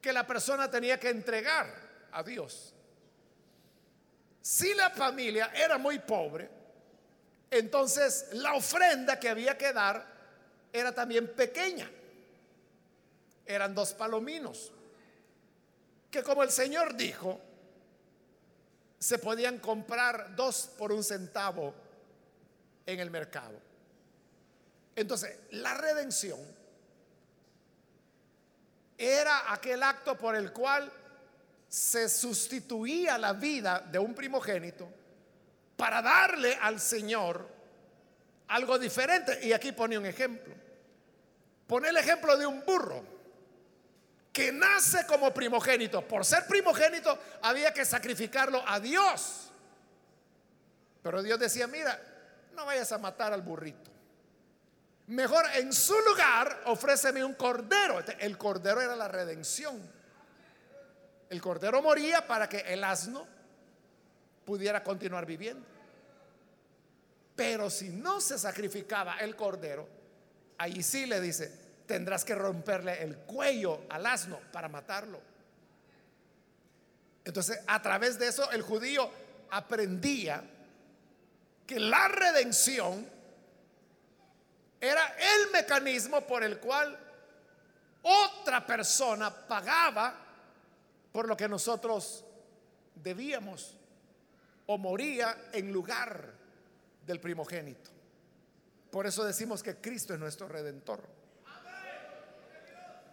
que 0.00 0.12
la 0.12 0.26
persona 0.26 0.70
tenía 0.70 1.00
que 1.00 1.10
entregar 1.10 1.66
a 2.12 2.22
Dios. 2.22 2.74
Si 4.40 4.72
la 4.74 4.90
familia 4.90 5.50
era 5.54 5.78
muy 5.78 5.98
pobre, 5.98 6.48
entonces 7.50 8.28
la 8.32 8.54
ofrenda 8.54 9.18
que 9.18 9.28
había 9.28 9.58
que 9.58 9.72
dar 9.72 10.06
era 10.72 10.94
también 10.94 11.34
pequeña. 11.34 11.90
Eran 13.44 13.74
dos 13.74 13.92
palominos, 13.94 14.72
que 16.10 16.22
como 16.22 16.42
el 16.42 16.50
Señor 16.50 16.96
dijo, 16.96 17.40
se 18.98 19.18
podían 19.18 19.58
comprar 19.58 20.34
dos 20.34 20.70
por 20.78 20.92
un 20.92 21.04
centavo 21.04 21.74
en 22.86 23.00
el 23.00 23.10
mercado. 23.10 23.65
Entonces, 24.96 25.38
la 25.50 25.74
redención 25.74 26.40
era 28.96 29.52
aquel 29.52 29.82
acto 29.82 30.16
por 30.16 30.34
el 30.34 30.52
cual 30.52 30.90
se 31.68 32.08
sustituía 32.08 33.18
la 33.18 33.34
vida 33.34 33.80
de 33.80 33.98
un 33.98 34.14
primogénito 34.14 34.88
para 35.76 36.00
darle 36.00 36.56
al 36.60 36.80
Señor 36.80 37.46
algo 38.48 38.78
diferente. 38.78 39.38
Y 39.42 39.52
aquí 39.52 39.72
pone 39.72 39.98
un 39.98 40.06
ejemplo. 40.06 40.54
Pone 41.66 41.88
el 41.88 41.96
ejemplo 41.98 42.36
de 42.38 42.46
un 42.46 42.64
burro 42.64 43.04
que 44.32 44.50
nace 44.50 45.04
como 45.06 45.34
primogénito. 45.34 46.06
Por 46.08 46.24
ser 46.24 46.46
primogénito 46.46 47.18
había 47.42 47.74
que 47.74 47.84
sacrificarlo 47.84 48.62
a 48.66 48.80
Dios. 48.80 49.50
Pero 51.02 51.22
Dios 51.22 51.38
decía, 51.38 51.66
mira, 51.66 52.00
no 52.54 52.64
vayas 52.64 52.90
a 52.92 52.98
matar 52.98 53.34
al 53.34 53.42
burrito. 53.42 53.95
Mejor 55.08 55.44
en 55.54 55.72
su 55.72 55.94
lugar 56.00 56.62
ofréceme 56.66 57.24
un 57.24 57.34
cordero. 57.34 58.02
El 58.18 58.36
cordero 58.36 58.80
era 58.80 58.96
la 58.96 59.08
redención. 59.08 59.80
El 61.30 61.40
cordero 61.40 61.80
moría 61.80 62.26
para 62.26 62.48
que 62.48 62.58
el 62.58 62.82
asno 62.82 63.26
pudiera 64.44 64.82
continuar 64.82 65.24
viviendo. 65.26 65.64
Pero 67.36 67.68
si 67.70 67.90
no 67.90 68.20
se 68.20 68.38
sacrificaba 68.38 69.18
el 69.18 69.36
cordero, 69.36 69.86
ahí 70.58 70.82
sí 70.82 71.06
le 71.06 71.20
dice, 71.20 71.52
tendrás 71.86 72.24
que 72.24 72.34
romperle 72.34 73.02
el 73.02 73.16
cuello 73.18 73.82
al 73.90 74.06
asno 74.06 74.40
para 74.52 74.68
matarlo. 74.68 75.20
Entonces, 77.24 77.60
a 77.66 77.82
través 77.82 78.18
de 78.18 78.28
eso, 78.28 78.50
el 78.52 78.62
judío 78.62 79.10
aprendía 79.50 80.42
que 81.66 81.78
la 81.80 82.08
redención 82.08 83.15
era 84.80 85.16
el 85.18 85.50
mecanismo 85.52 86.20
por 86.22 86.42
el 86.44 86.58
cual 86.58 86.98
otra 88.02 88.64
persona 88.64 89.30
pagaba 89.30 90.14
por 91.12 91.26
lo 91.26 91.36
que 91.36 91.48
nosotros 91.48 92.24
debíamos 92.94 93.76
o 94.66 94.78
moría 94.78 95.48
en 95.52 95.72
lugar 95.72 96.34
del 97.04 97.20
primogénito. 97.20 97.90
Por 98.90 99.06
eso 99.06 99.24
decimos 99.24 99.62
que 99.62 99.76
Cristo 99.76 100.14
es 100.14 100.20
nuestro 100.20 100.48
redentor. 100.48 101.02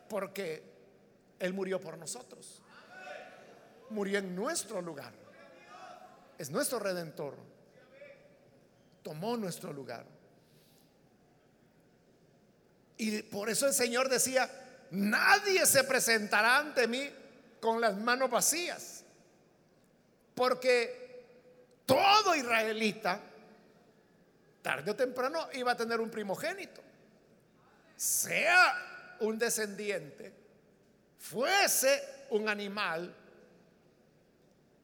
Porque 0.10 0.64
Él 1.40 1.54
murió 1.54 1.80
por 1.80 1.98
nosotros. 1.98 2.62
Murió 3.90 4.20
en 4.20 4.36
nuestro 4.36 4.82
lugar. 4.82 5.14
Es 6.38 6.50
nuestro 6.50 6.80
redentor. 6.80 7.36
Tomó 9.02 9.38
nuestro 9.38 9.74
lugar. 9.74 10.06
Y 13.04 13.22
por 13.24 13.50
eso 13.50 13.68
el 13.68 13.74
Señor 13.74 14.08
decía, 14.08 14.50
nadie 14.92 15.66
se 15.66 15.84
presentará 15.84 16.60
ante 16.60 16.88
mí 16.88 17.12
con 17.60 17.82
las 17.82 17.98
manos 17.98 18.30
vacías. 18.30 19.04
Porque 20.34 21.26
todo 21.86 22.34
israelita, 22.34 23.20
tarde 24.62 24.92
o 24.92 24.96
temprano, 24.96 25.50
iba 25.52 25.74
a 25.74 25.76
tener 25.76 26.00
un 26.00 26.10
primogénito. 26.10 26.82
Sea 27.98 29.18
un 29.20 29.38
descendiente, 29.38 30.34
fuese 31.20 32.26
un 32.30 32.48
animal. 32.48 33.14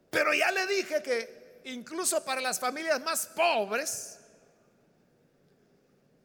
Pero 0.10 0.34
ya 0.34 0.52
le 0.52 0.68
dije 0.68 1.02
que 1.02 1.62
incluso 1.64 2.22
para 2.26 2.42
las 2.42 2.60
familias 2.60 3.00
más 3.02 3.28
pobres, 3.28 4.20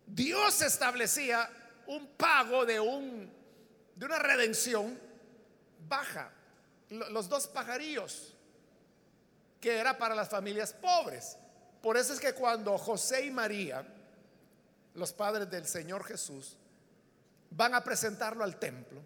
Dios 0.09 0.61
establecía 0.61 1.49
un 1.87 2.07
pago 2.17 2.65
de, 2.65 2.81
un, 2.81 3.31
de 3.95 4.07
una 4.07 4.19
redención 4.19 4.99
baja. 5.89 6.31
Los 6.91 7.29
dos 7.29 7.47
pajarillos, 7.47 8.35
que 9.61 9.79
era 9.79 9.97
para 9.97 10.15
las 10.15 10.29
familias 10.29 10.73
pobres. 10.73 11.39
Por 11.83 11.97
eso 11.97 12.13
es 12.13 12.21
que 12.21 12.35
cuando 12.35 12.77
José 12.79 13.27
y 13.27 13.31
María, 13.31 13.87
los 14.95 15.13
padres 15.13 15.51
del 15.51 15.67
Señor 15.67 16.05
Jesús, 16.05 16.57
van 17.51 17.75
a 17.75 17.83
presentarlo 17.83 18.45
al 18.45 18.59
templo, 18.59 19.01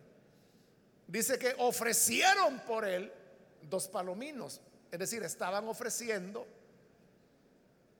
dice 1.07 1.39
que 1.39 1.55
ofrecieron 1.59 2.61
por 2.61 2.85
él 2.85 3.13
dos 3.63 3.89
palominos. 3.89 4.61
Es 4.91 4.99
decir, 4.99 5.23
estaban 5.23 5.67
ofreciendo 5.69 6.47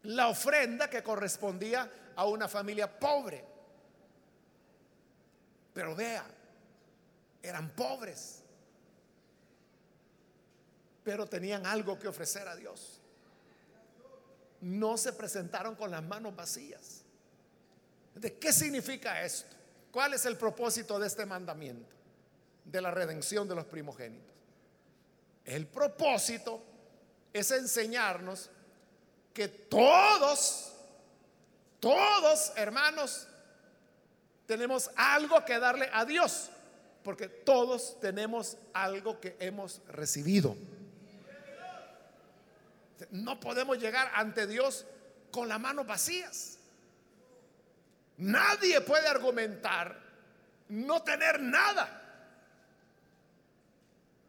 la 0.03 0.29
ofrenda 0.29 0.89
que 0.89 1.03
correspondía 1.03 1.91
a 2.17 2.25
una 2.25 2.49
familia 2.49 2.99
pobre. 2.99 3.45
Pero 5.79 5.95
vea, 5.95 6.27
eran 7.41 7.71
pobres, 7.71 8.43
pero 11.05 11.25
tenían 11.25 11.65
algo 11.67 11.97
que 11.97 12.09
ofrecer 12.09 12.49
a 12.49 12.57
Dios. 12.57 13.01
No 14.61 14.97
se 14.97 15.13
presentaron 15.13 15.77
con 15.77 15.93
las 15.93 16.03
manos 16.03 16.35
vacías. 16.35 17.03
¿De 18.13 18.37
qué 18.41 18.53
significa 18.53 19.23
esto? 19.23 19.55
¿Cuál 19.93 20.15
es 20.15 20.27
el 20.27 20.37
propósito 20.37 20.99
de 20.99 21.07
este 21.07 21.25
mandamiento? 21.25 21.95
De 22.65 22.81
la 22.81 22.91
redención 22.91 23.47
de 23.47 23.55
los 23.55 23.67
primogénitos. 23.67 24.35
El 25.45 25.69
propósito 25.69 26.61
es 27.33 27.53
enseñarnos 27.53 28.51
que 29.33 29.47
todos, 29.47 30.73
todos 31.79 32.53
hermanos, 32.57 33.29
tenemos 34.49 34.91
algo 34.97 35.45
que 35.45 35.59
darle 35.59 35.91
a 35.93 36.07
Dios, 36.07 36.49
porque 37.05 37.29
todos 37.29 38.01
tenemos 38.01 38.57
algo 38.73 39.21
que 39.21 39.37
hemos 39.41 39.83
recibido. 39.89 40.57
No 43.11 43.39
podemos 43.39 43.79
llegar 43.79 44.11
ante 44.15 44.47
Dios 44.47 44.87
con 45.31 45.51
las 45.51 45.61
manos 45.61 45.87
vacías. 45.87 46.57
Nadie 48.17 48.81
puede 48.81 49.07
argumentar 49.07 50.01
no 50.71 51.03
tener 51.03 51.41
nada. 51.41 52.03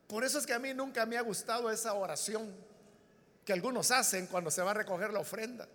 Por 0.05 0.25
eso 0.25 0.37
es 0.37 0.45
que 0.45 0.53
a 0.53 0.59
mí 0.59 0.73
nunca 0.73 1.05
me 1.05 1.17
ha 1.17 1.21
gustado 1.21 1.71
esa 1.71 1.93
oración 1.93 2.53
que 3.45 3.53
algunos 3.53 3.89
hacen 3.89 4.27
cuando 4.27 4.51
se 4.51 4.61
va 4.61 4.71
a 4.71 4.73
recoger 4.73 5.13
la 5.13 5.19
ofrenda. 5.19 5.65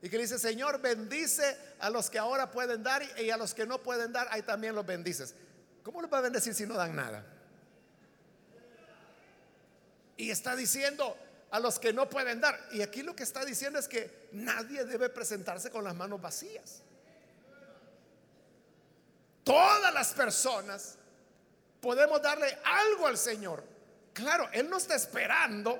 Y 0.00 0.08
que 0.08 0.18
dice, 0.18 0.38
Señor, 0.38 0.80
bendice 0.80 1.56
a 1.80 1.90
los 1.90 2.08
que 2.08 2.18
ahora 2.18 2.50
pueden 2.50 2.82
dar 2.82 3.02
y 3.20 3.30
a 3.30 3.36
los 3.36 3.52
que 3.52 3.66
no 3.66 3.82
pueden 3.82 4.12
dar, 4.12 4.28
ahí 4.30 4.42
también 4.42 4.74
los 4.74 4.86
bendices. 4.86 5.34
¿Cómo 5.82 6.00
los 6.00 6.12
va 6.12 6.18
a 6.18 6.22
bendecir 6.22 6.54
si 6.54 6.66
no 6.66 6.74
dan 6.74 6.94
nada? 6.94 7.24
Y 10.16 10.30
está 10.30 10.54
diciendo 10.54 11.16
a 11.50 11.60
los 11.60 11.78
que 11.78 11.92
no 11.92 12.08
pueden 12.08 12.40
dar. 12.40 12.58
Y 12.72 12.82
aquí 12.82 13.02
lo 13.02 13.16
que 13.16 13.22
está 13.22 13.44
diciendo 13.44 13.78
es 13.78 13.88
que 13.88 14.28
nadie 14.32 14.84
debe 14.84 15.08
presentarse 15.08 15.70
con 15.70 15.82
las 15.82 15.94
manos 15.94 16.20
vacías. 16.20 16.82
Todas 19.42 19.92
las 19.94 20.12
personas 20.12 20.96
podemos 21.80 22.20
darle 22.20 22.58
algo 22.64 23.06
al 23.06 23.16
Señor. 23.16 23.64
Claro, 24.12 24.48
Él 24.52 24.68
no 24.68 24.76
está 24.76 24.94
esperando 24.94 25.78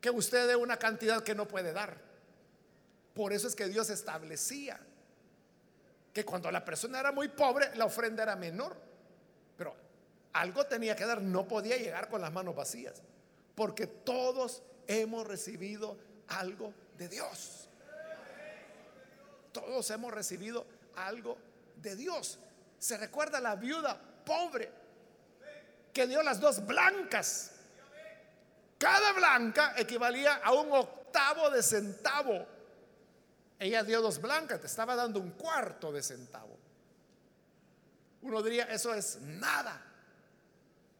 que 0.00 0.10
usted 0.10 0.46
dé 0.46 0.56
una 0.56 0.78
cantidad 0.78 1.22
que 1.22 1.34
no 1.34 1.48
puede 1.48 1.72
dar. 1.72 2.09
Por 3.20 3.34
eso 3.34 3.48
es 3.48 3.54
que 3.54 3.68
Dios 3.68 3.90
establecía 3.90 4.80
que 6.10 6.24
cuando 6.24 6.50
la 6.50 6.64
persona 6.64 7.00
era 7.00 7.12
muy 7.12 7.28
pobre, 7.28 7.68
la 7.76 7.84
ofrenda 7.84 8.22
era 8.22 8.34
menor. 8.34 8.74
Pero 9.58 9.76
algo 10.32 10.64
tenía 10.64 10.96
que 10.96 11.04
dar, 11.04 11.20
no 11.20 11.46
podía 11.46 11.76
llegar 11.76 12.08
con 12.08 12.22
las 12.22 12.32
manos 12.32 12.56
vacías, 12.56 13.02
porque 13.54 13.86
todos 13.86 14.62
hemos 14.86 15.26
recibido 15.26 15.98
algo 16.28 16.72
de 16.96 17.08
Dios. 17.08 17.68
Todos 19.52 19.90
hemos 19.90 20.14
recibido 20.14 20.64
algo 20.96 21.36
de 21.76 21.96
Dios. 21.96 22.38
Se 22.78 22.96
recuerda 22.96 23.38
la 23.38 23.54
viuda 23.54 24.00
pobre 24.24 24.70
que 25.92 26.06
dio 26.06 26.22
las 26.22 26.40
dos 26.40 26.64
blancas. 26.64 27.50
Cada 28.78 29.12
blanca 29.12 29.74
equivalía 29.76 30.36
a 30.36 30.54
un 30.54 30.72
octavo 30.72 31.50
de 31.50 31.62
centavo 31.62 32.59
ella 33.60 33.84
dio 33.84 34.00
dos 34.00 34.18
blancas, 34.22 34.58
te 34.58 34.66
estaba 34.66 34.96
dando 34.96 35.20
un 35.20 35.32
cuarto 35.32 35.92
de 35.92 36.02
centavo. 36.02 36.58
Uno 38.22 38.42
diría, 38.42 38.64
eso 38.64 38.94
es 38.94 39.20
nada. 39.20 39.84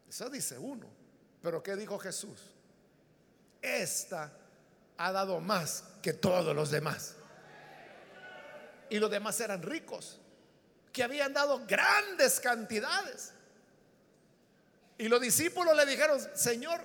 Eso 0.07 0.29
dice 0.29 0.59
uno. 0.59 0.87
Pero 1.41 1.63
¿qué 1.63 1.75
dijo 1.75 1.97
Jesús? 1.97 2.39
Esta 3.63 4.31
ha 4.95 5.11
dado 5.11 5.39
más 5.39 5.85
que 6.03 6.13
todos 6.13 6.55
los 6.55 6.69
demás. 6.69 7.15
Y 8.91 8.99
los 8.99 9.09
demás 9.09 9.39
eran 9.39 9.63
ricos, 9.63 10.19
que 10.93 11.03
habían 11.03 11.33
dado 11.33 11.65
grandes 11.65 12.39
cantidades. 12.39 13.33
Y 14.99 15.07
los 15.07 15.19
discípulos 15.19 15.75
le 15.75 15.87
dijeron, 15.87 16.19
Señor, 16.35 16.79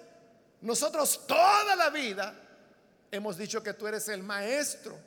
nosotros 0.63 1.27
toda 1.27 1.77
la 1.77 1.91
vida 1.91 2.35
hemos 3.11 3.37
dicho 3.37 3.63
que 3.63 3.75
tú 3.75 3.87
eres 3.87 4.09
el 4.09 4.23
maestro 4.23 4.99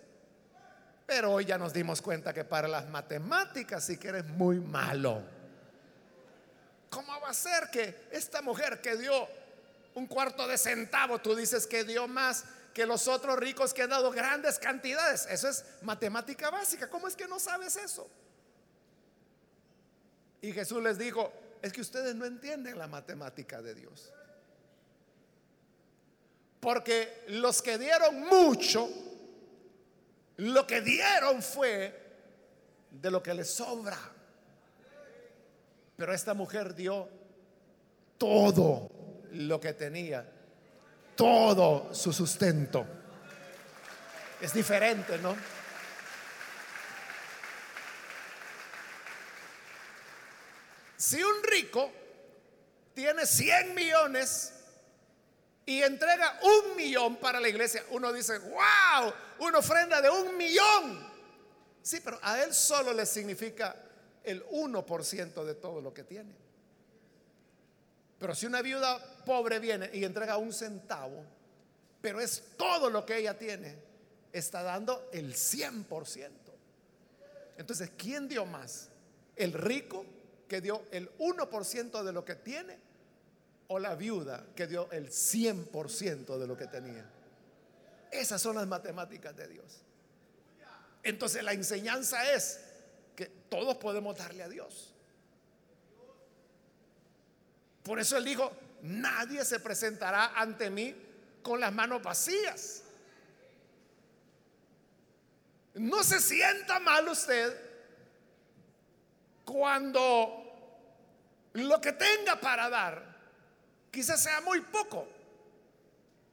pero 1.09 1.31
hoy 1.31 1.45
ya 1.45 1.57
nos 1.57 1.73
dimos 1.73 2.03
cuenta 2.03 2.31
que 2.31 2.43
para 2.43 2.67
las 2.67 2.87
matemáticas 2.87 3.83
sí 3.83 3.97
que 3.97 4.09
eres 4.09 4.25
muy 4.25 4.59
malo. 4.59 5.23
¿Cómo 6.91 7.19
va 7.19 7.29
a 7.29 7.33
ser 7.33 7.71
que 7.71 8.07
esta 8.11 8.43
mujer 8.43 8.79
que 8.79 8.95
dio 8.95 9.27
un 9.95 10.05
cuarto 10.05 10.47
de 10.47 10.55
centavo, 10.55 11.17
tú 11.17 11.35
dices 11.35 11.65
que 11.65 11.83
dio 11.83 12.07
más 12.07 12.43
que 12.75 12.85
los 12.85 13.07
otros 13.07 13.39
ricos 13.39 13.73
que 13.73 13.81
han 13.81 13.89
dado 13.89 14.11
grandes 14.11 14.59
cantidades? 14.59 15.25
Eso 15.31 15.49
es 15.49 15.65
matemática 15.81 16.51
básica. 16.51 16.87
¿Cómo 16.91 17.07
es 17.07 17.15
que 17.15 17.27
no 17.27 17.39
sabes 17.39 17.75
eso? 17.75 18.07
Y 20.43 20.51
Jesús 20.51 20.83
les 20.83 20.99
dijo, 20.99 21.33
es 21.63 21.73
que 21.73 21.81
ustedes 21.81 22.13
no 22.13 22.25
entienden 22.25 22.77
la 22.77 22.85
matemática 22.85 23.63
de 23.63 23.73
Dios. 23.73 24.11
Porque 26.59 27.25
los 27.29 27.63
que 27.63 27.79
dieron 27.79 28.19
mucho, 28.27 28.87
lo 30.39 30.65
que 30.65 30.79
dieron 30.79 31.41
fue 31.41 31.93
de 32.91 33.11
lo 33.11 33.21
que 33.21 33.33
les 33.33 33.49
sobra. 33.49 33.97
Pero 35.97 36.13
esta 36.13 36.33
mujer 36.33 36.73
dio 36.73 37.09
todo 38.17 38.89
lo 39.33 39.59
que 39.59 39.73
tenía, 39.73 40.25
todo 41.15 41.93
su 41.93 42.13
sustento. 42.13 42.85
Es 44.39 44.53
diferente, 44.53 45.17
¿no? 45.17 45.35
Si 50.95 51.21
un 51.21 51.43
rico 51.43 51.91
tiene 52.93 53.25
100 53.25 53.75
millones 53.75 54.58
y 55.69 55.83
entrega 55.83 56.39
un 56.41 56.75
millón 56.75 57.17
para 57.17 57.39
la 57.39 57.47
iglesia, 57.47 57.85
uno 57.91 58.11
dice, 58.11 58.39
wow, 58.39 59.13
una 59.37 59.59
ofrenda 59.59 60.01
de 60.01 60.09
un 60.09 60.35
millón. 60.35 61.07
Sí, 61.83 61.99
pero 62.03 62.17
a 62.23 62.41
él 62.41 62.55
solo 62.55 62.91
le 62.91 63.05
significa 63.05 63.75
el 64.23 64.43
1% 64.47 65.43
de 65.43 65.53
todo 65.53 65.79
lo 65.79 65.93
que 65.93 66.03
tiene. 66.03 66.33
Pero 68.17 68.33
si 68.33 68.47
una 68.47 68.63
viuda 68.63 68.99
pobre 69.23 69.59
viene 69.59 69.91
y 69.93 70.03
entrega 70.05 70.37
un 70.37 70.51
centavo, 70.53 71.23
pero 72.01 72.19
es 72.19 72.57
todo 72.57 72.89
lo 72.89 73.05
que 73.05 73.17
ella 73.17 73.37
tiene, 73.37 73.77
está 74.33 74.63
dando 74.63 75.07
el 75.13 75.35
100%. 75.35 76.29
Entonces, 77.59 77.91
¿quién 77.95 78.27
dio 78.27 78.43
más? 78.47 78.89
¿El 79.35 79.53
rico 79.53 80.03
que 80.47 80.61
dio 80.61 80.81
el 80.89 81.15
1% 81.19 82.01
de 82.01 82.11
lo 82.11 82.25
que 82.25 82.33
tiene 82.33 82.88
o 83.71 83.77
la 83.77 83.95
viuda 83.95 84.47
que 84.55 84.67
dio 84.67 84.91
el 84.91 85.09
100% 85.09 86.37
de 86.37 86.47
lo 86.47 86.57
que 86.57 86.67
tenía? 86.67 87.05
Esas 88.11 88.41
son 88.41 88.55
las 88.55 88.67
matemáticas 88.67 89.35
de 89.35 89.47
Dios. 89.47 89.81
Entonces 91.03 91.43
la 91.43 91.53
enseñanza 91.53 92.33
es 92.33 92.61
que 93.15 93.27
todos 93.27 93.77
podemos 93.77 94.17
darle 94.17 94.43
a 94.43 94.49
Dios. 94.49 94.93
Por 97.83 97.99
eso 97.99 98.17
él 98.17 98.25
dijo, 98.25 98.51
nadie 98.81 99.45
se 99.45 99.59
presentará 99.59 100.33
ante 100.35 100.69
mí 100.69 100.95
con 101.43 101.59
las 101.59 101.71
manos 101.71 102.01
vacías. 102.01 102.83
No 105.75 106.03
se 106.03 106.19
sienta 106.19 106.79
mal 106.79 107.07
usted 107.07 107.55
cuando 109.45 110.39
lo 111.53 111.79
que 111.79 111.93
tenga 111.93 112.39
para 112.39 112.69
dar 112.69 113.08
quizás 113.91 114.21
sea 114.21 114.41
muy 114.41 114.61
poco. 114.61 115.07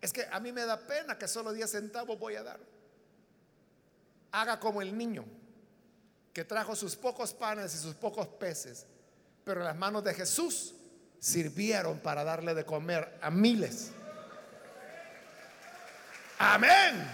Es 0.01 0.13
que 0.13 0.27
a 0.31 0.39
mí 0.41 0.53
me 0.53 0.65
da 0.65 0.79
pena 0.79 1.19
que 1.19 1.27
solo 1.27 1.53
10 1.53 1.71
centavos 1.71 2.19
voy 2.19 2.37
a 2.37 2.43
dar. 2.43 2.61
Haga 4.33 4.61
como 4.61 4.83
el 4.83 4.97
niño 4.97 5.25
que 6.33 6.45
trajo 6.45 6.77
sus 6.77 6.97
pocos 6.97 7.33
panes 7.33 7.75
y 7.75 7.79
sus 7.79 7.95
pocos 7.95 8.29
peces, 8.29 8.87
pero 9.45 9.63
las 9.63 9.75
manos 9.75 10.05
de 10.05 10.13
Jesús 10.13 10.75
sirvieron 11.19 11.99
para 12.01 12.25
darle 12.25 12.55
de 12.55 12.65
comer 12.65 13.19
a 13.23 13.31
miles. 13.31 13.93
Amén. 16.39 17.11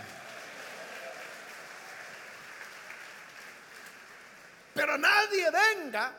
Pero 4.74 4.98
nadie 4.98 5.50
venga 5.50 6.12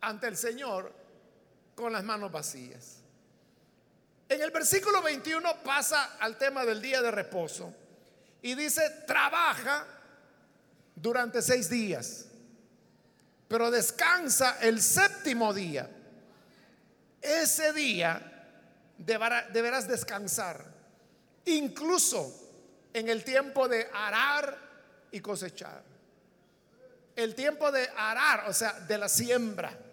ante 0.00 0.26
el 0.26 0.36
Señor 0.36 1.05
con 1.76 1.92
las 1.92 2.02
manos 2.02 2.32
vacías. 2.32 2.96
En 4.28 4.42
el 4.42 4.50
versículo 4.50 5.02
21 5.02 5.62
pasa 5.62 6.16
al 6.18 6.36
tema 6.36 6.64
del 6.64 6.82
día 6.82 7.00
de 7.00 7.12
reposo 7.12 7.72
y 8.42 8.54
dice, 8.54 9.04
trabaja 9.06 9.86
durante 10.96 11.42
seis 11.42 11.70
días, 11.70 12.26
pero 13.46 13.70
descansa 13.70 14.58
el 14.62 14.82
séptimo 14.82 15.54
día. 15.54 15.88
Ese 17.20 17.72
día 17.72 18.20
deberás 18.98 19.86
descansar, 19.86 20.64
incluso 21.44 22.34
en 22.92 23.08
el 23.08 23.22
tiempo 23.22 23.68
de 23.68 23.88
arar 23.92 24.58
y 25.12 25.20
cosechar. 25.20 25.82
El 27.14 27.34
tiempo 27.34 27.70
de 27.70 27.88
arar, 27.96 28.48
o 28.48 28.52
sea, 28.52 28.72
de 28.72 28.98
la 28.98 29.08
siembra 29.08 29.85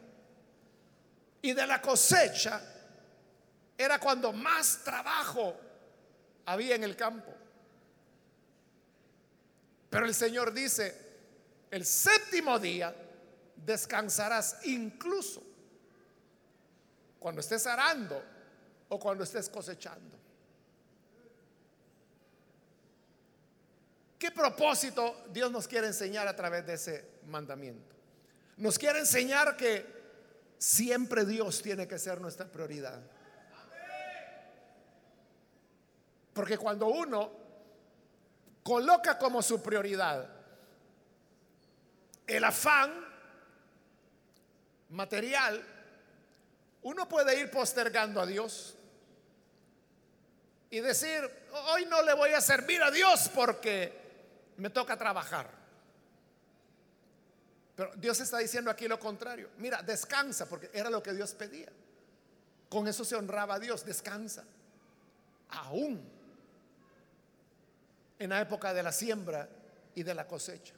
y 1.43 1.51
de 1.51 1.67
la 1.67 1.81
cosecha, 1.81 2.61
era 3.77 3.99
cuando 3.99 4.31
más 4.31 4.81
trabajo 4.81 5.59
había 6.45 6.75
en 6.75 6.85
el 6.85 6.95
campo. 6.95 7.33
Pero 9.89 10.05
el 10.05 10.15
Señor 10.15 10.53
dice, 10.53 10.97
el 11.69 11.85
séptimo 11.85 12.57
día 12.59 12.95
descansarás 13.57 14.59
incluso 14.63 15.43
cuando 17.19 17.41
estés 17.41 17.67
arando 17.67 18.23
o 18.87 18.97
cuando 18.97 19.25
estés 19.25 19.49
cosechando. 19.49 20.17
¿Qué 24.17 24.31
propósito 24.31 25.25
Dios 25.29 25.51
nos 25.51 25.67
quiere 25.67 25.87
enseñar 25.87 26.25
a 26.25 26.35
través 26.37 26.65
de 26.65 26.75
ese 26.75 27.05
mandamiento? 27.27 27.93
Nos 28.55 28.79
quiere 28.79 28.99
enseñar 28.99 29.57
que 29.57 30.02
siempre 30.63 31.25
Dios 31.25 31.61
tiene 31.61 31.89
que 31.89 31.99
ser 31.99 32.21
nuestra 32.21 32.45
prioridad. 32.45 33.01
Porque 36.33 36.57
cuando 36.57 36.87
uno 36.87 37.29
coloca 38.63 39.17
como 39.19 39.41
su 39.41 39.61
prioridad 39.61 40.25
el 42.25 42.43
afán 42.45 42.93
material, 44.91 45.61
uno 46.83 47.09
puede 47.09 47.41
ir 47.41 47.51
postergando 47.51 48.21
a 48.21 48.25
Dios 48.25 48.77
y 50.69 50.79
decir, 50.79 51.29
hoy 51.73 51.85
no 51.87 52.01
le 52.03 52.13
voy 52.13 52.31
a 52.31 52.39
servir 52.39 52.81
a 52.81 52.89
Dios 52.89 53.29
porque 53.35 54.53
me 54.55 54.69
toca 54.69 54.95
trabajar. 54.95 55.62
Pero 57.75 57.91
Dios 57.95 58.19
está 58.19 58.37
diciendo 58.37 58.69
aquí 58.69 58.87
lo 58.87 58.99
contrario. 58.99 59.49
Mira, 59.57 59.81
descansa, 59.81 60.47
porque 60.47 60.69
era 60.73 60.89
lo 60.89 61.01
que 61.01 61.13
Dios 61.13 61.33
pedía. 61.33 61.71
Con 62.69 62.87
eso 62.87 63.03
se 63.03 63.15
honraba 63.15 63.55
a 63.55 63.59
Dios, 63.59 63.85
descansa. 63.85 64.43
Aún 65.49 66.13
en 68.19 68.29
la 68.29 68.41
época 68.41 68.73
de 68.73 68.83
la 68.83 68.91
siembra 68.91 69.49
y 69.95 70.03
de 70.03 70.13
la 70.13 70.27
cosecha. 70.27 70.73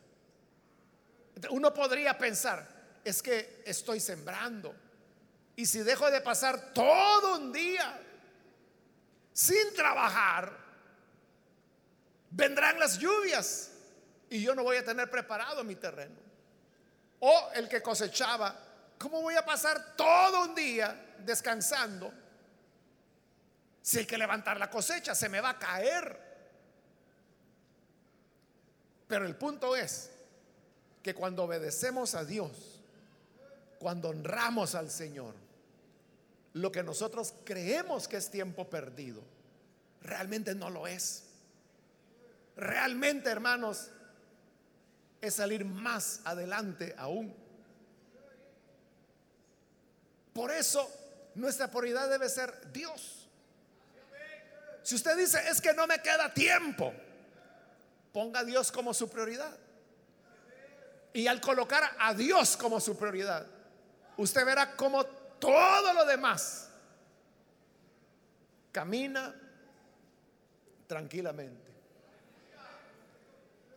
Uno 1.49 1.73
podría 1.73 2.17
pensar, 2.17 2.67
es 3.03 3.21
que 3.21 3.61
estoy 3.65 3.99
sembrando. 3.99 4.73
Y 5.55 5.65
si 5.65 5.79
dejo 5.79 6.09
de 6.09 6.21
pasar 6.21 6.73
todo 6.73 7.37
un 7.37 7.51
día 7.51 8.01
sin 9.31 9.73
trabajar, 9.75 10.57
vendrán 12.31 12.79
las 12.79 12.97
lluvias 12.97 13.71
y 14.29 14.41
yo 14.41 14.55
no 14.55 14.63
voy 14.63 14.77
a 14.77 14.85
tener 14.85 15.09
preparado 15.09 15.63
mi 15.63 15.75
terreno. 15.75 16.24
O 17.27 17.49
el 17.55 17.67
que 17.67 17.81
cosechaba, 17.81 18.55
¿cómo 18.99 19.19
voy 19.19 19.33
a 19.33 19.43
pasar 19.43 19.95
todo 19.95 20.43
un 20.43 20.53
día 20.53 21.15
descansando? 21.25 22.13
Si 23.81 23.97
hay 23.97 24.05
que 24.05 24.15
levantar 24.15 24.59
la 24.59 24.69
cosecha, 24.69 25.15
se 25.15 25.27
me 25.27 25.41
va 25.41 25.49
a 25.49 25.57
caer. 25.57 26.19
Pero 29.07 29.25
el 29.25 29.35
punto 29.35 29.75
es 29.75 30.11
que 31.01 31.15
cuando 31.15 31.45
obedecemos 31.45 32.13
a 32.13 32.23
Dios, 32.23 32.79
cuando 33.79 34.09
honramos 34.09 34.75
al 34.75 34.91
Señor, 34.91 35.33
lo 36.53 36.71
que 36.71 36.83
nosotros 36.83 37.33
creemos 37.43 38.07
que 38.07 38.17
es 38.17 38.29
tiempo 38.29 38.69
perdido, 38.69 39.23
realmente 40.03 40.53
no 40.53 40.69
lo 40.69 40.85
es. 40.85 41.23
Realmente, 42.55 43.31
hermanos, 43.31 43.89
es 45.25 45.35
salir 45.35 45.65
más 45.65 46.21
adelante 46.23 46.93
aún. 46.97 47.33
Por 50.33 50.51
eso, 50.51 50.89
nuestra 51.35 51.69
prioridad 51.69 52.09
debe 52.09 52.29
ser 52.29 52.71
Dios. 52.71 53.27
Si 54.83 54.95
usted 54.95 55.17
dice, 55.17 55.39
es 55.49 55.61
que 55.61 55.73
no 55.73 55.87
me 55.87 55.99
queda 56.01 56.33
tiempo, 56.33 56.93
ponga 58.13 58.41
a 58.41 58.43
Dios 58.43 58.71
como 58.71 58.93
su 58.93 59.09
prioridad. 59.09 59.57
Y 61.13 61.27
al 61.27 61.39
colocar 61.41 61.95
a 61.97 62.13
Dios 62.13 62.57
como 62.57 62.79
su 62.79 62.97
prioridad, 62.97 63.47
usted 64.17 64.45
verá 64.45 64.75
como 64.75 65.05
todo 65.05 65.93
lo 65.93 66.05
demás 66.05 66.69
camina 68.71 69.33
tranquilamente. 70.85 71.64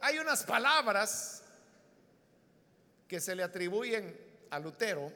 Hay 0.00 0.18
unas 0.18 0.44
palabras 0.44 1.42
que 3.06 3.20
se 3.20 3.34
le 3.34 3.42
atribuyen 3.42 4.16
a 4.50 4.58
Lutero, 4.58 5.12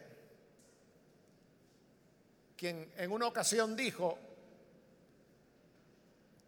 quien 2.57 2.93
en 2.97 3.13
una 3.13 3.27
ocasión 3.27 3.77
dijo, 3.77 4.19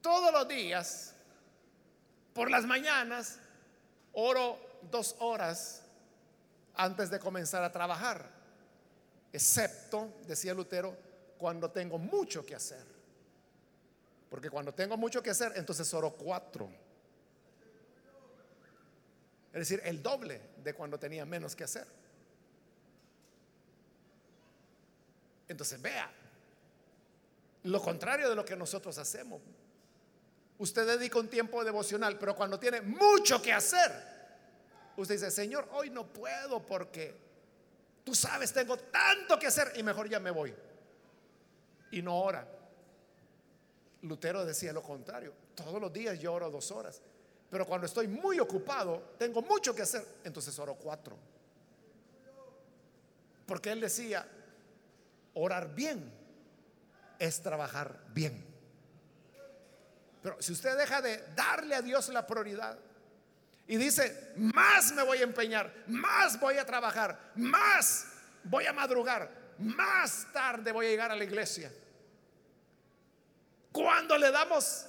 todos 0.00 0.32
los 0.32 0.48
días 0.48 1.14
por 2.32 2.50
las 2.50 2.64
mañanas 2.64 3.38
oro 4.12 4.58
dos 4.90 5.16
horas 5.18 5.82
antes 6.74 7.10
de 7.10 7.18
comenzar 7.18 7.62
a 7.62 7.72
trabajar, 7.72 8.28
excepto, 9.32 10.12
decía 10.26 10.54
Lutero, 10.54 10.96
cuando 11.38 11.70
tengo 11.70 11.98
mucho 11.98 12.44
que 12.44 12.54
hacer. 12.54 12.84
Porque 14.28 14.50
cuando 14.50 14.74
tengo 14.74 14.96
mucho 14.96 15.22
que 15.22 15.30
hacer, 15.30 15.52
entonces 15.56 15.92
oro 15.94 16.12
cuatro. 16.12 16.68
Es 19.54 19.60
decir, 19.60 19.80
el 19.84 20.02
doble 20.02 20.40
de 20.64 20.74
cuando 20.74 20.98
tenía 20.98 21.24
menos 21.24 21.54
que 21.54 21.62
hacer. 21.62 21.86
Entonces, 25.46 25.80
vea, 25.80 26.10
lo 27.62 27.80
contrario 27.80 28.28
de 28.28 28.34
lo 28.34 28.44
que 28.44 28.56
nosotros 28.56 28.98
hacemos. 28.98 29.40
Usted 30.58 30.86
dedica 30.88 31.20
un 31.20 31.28
tiempo 31.28 31.64
devocional, 31.64 32.18
pero 32.18 32.34
cuando 32.34 32.58
tiene 32.58 32.80
mucho 32.80 33.40
que 33.40 33.52
hacer, 33.52 33.92
usted 34.96 35.14
dice, 35.14 35.30
Señor, 35.30 35.68
hoy 35.70 35.88
no 35.88 36.04
puedo 36.04 36.66
porque 36.66 37.14
tú 38.02 38.12
sabes, 38.12 38.52
tengo 38.52 38.76
tanto 38.76 39.38
que 39.38 39.46
hacer 39.46 39.72
y 39.76 39.84
mejor 39.84 40.08
ya 40.08 40.18
me 40.18 40.32
voy. 40.32 40.52
Y 41.92 42.02
no 42.02 42.18
ora. 42.18 42.44
Lutero 44.02 44.44
decía 44.44 44.72
lo 44.72 44.82
contrario, 44.82 45.32
todos 45.54 45.80
los 45.80 45.92
días 45.92 46.18
yo 46.18 46.32
oro 46.32 46.50
dos 46.50 46.72
horas. 46.72 47.00
Pero 47.54 47.66
cuando 47.66 47.86
estoy 47.86 48.08
muy 48.08 48.40
ocupado, 48.40 49.14
tengo 49.16 49.40
mucho 49.40 49.72
que 49.72 49.82
hacer, 49.82 50.04
entonces 50.24 50.58
oro 50.58 50.74
cuatro. 50.74 51.16
Porque 53.46 53.70
él 53.70 53.80
decía, 53.80 54.26
orar 55.34 55.72
bien 55.72 56.12
es 57.16 57.40
trabajar 57.40 57.96
bien. 58.08 58.44
Pero 60.20 60.42
si 60.42 60.50
usted 60.50 60.76
deja 60.76 61.00
de 61.00 61.18
darle 61.36 61.76
a 61.76 61.82
Dios 61.82 62.08
la 62.08 62.26
prioridad 62.26 62.76
y 63.68 63.76
dice, 63.76 64.32
más 64.34 64.92
me 64.92 65.04
voy 65.04 65.18
a 65.18 65.22
empeñar, 65.22 65.72
más 65.86 66.40
voy 66.40 66.58
a 66.58 66.66
trabajar, 66.66 67.30
más 67.36 68.08
voy 68.42 68.66
a 68.66 68.72
madrugar, 68.72 69.30
más 69.58 70.26
tarde 70.32 70.72
voy 70.72 70.86
a 70.86 70.90
llegar 70.90 71.12
a 71.12 71.14
la 71.14 71.22
iglesia. 71.22 71.72
Cuando 73.70 74.18
le 74.18 74.32
damos 74.32 74.88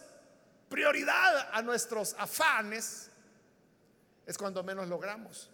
prioridad 0.75 1.51
a 1.53 1.61
nuestros 1.61 2.13
afanes, 2.19 3.09
es 4.25 4.37
cuando 4.37 4.61
menos 4.61 4.89
logramos. 4.89 5.49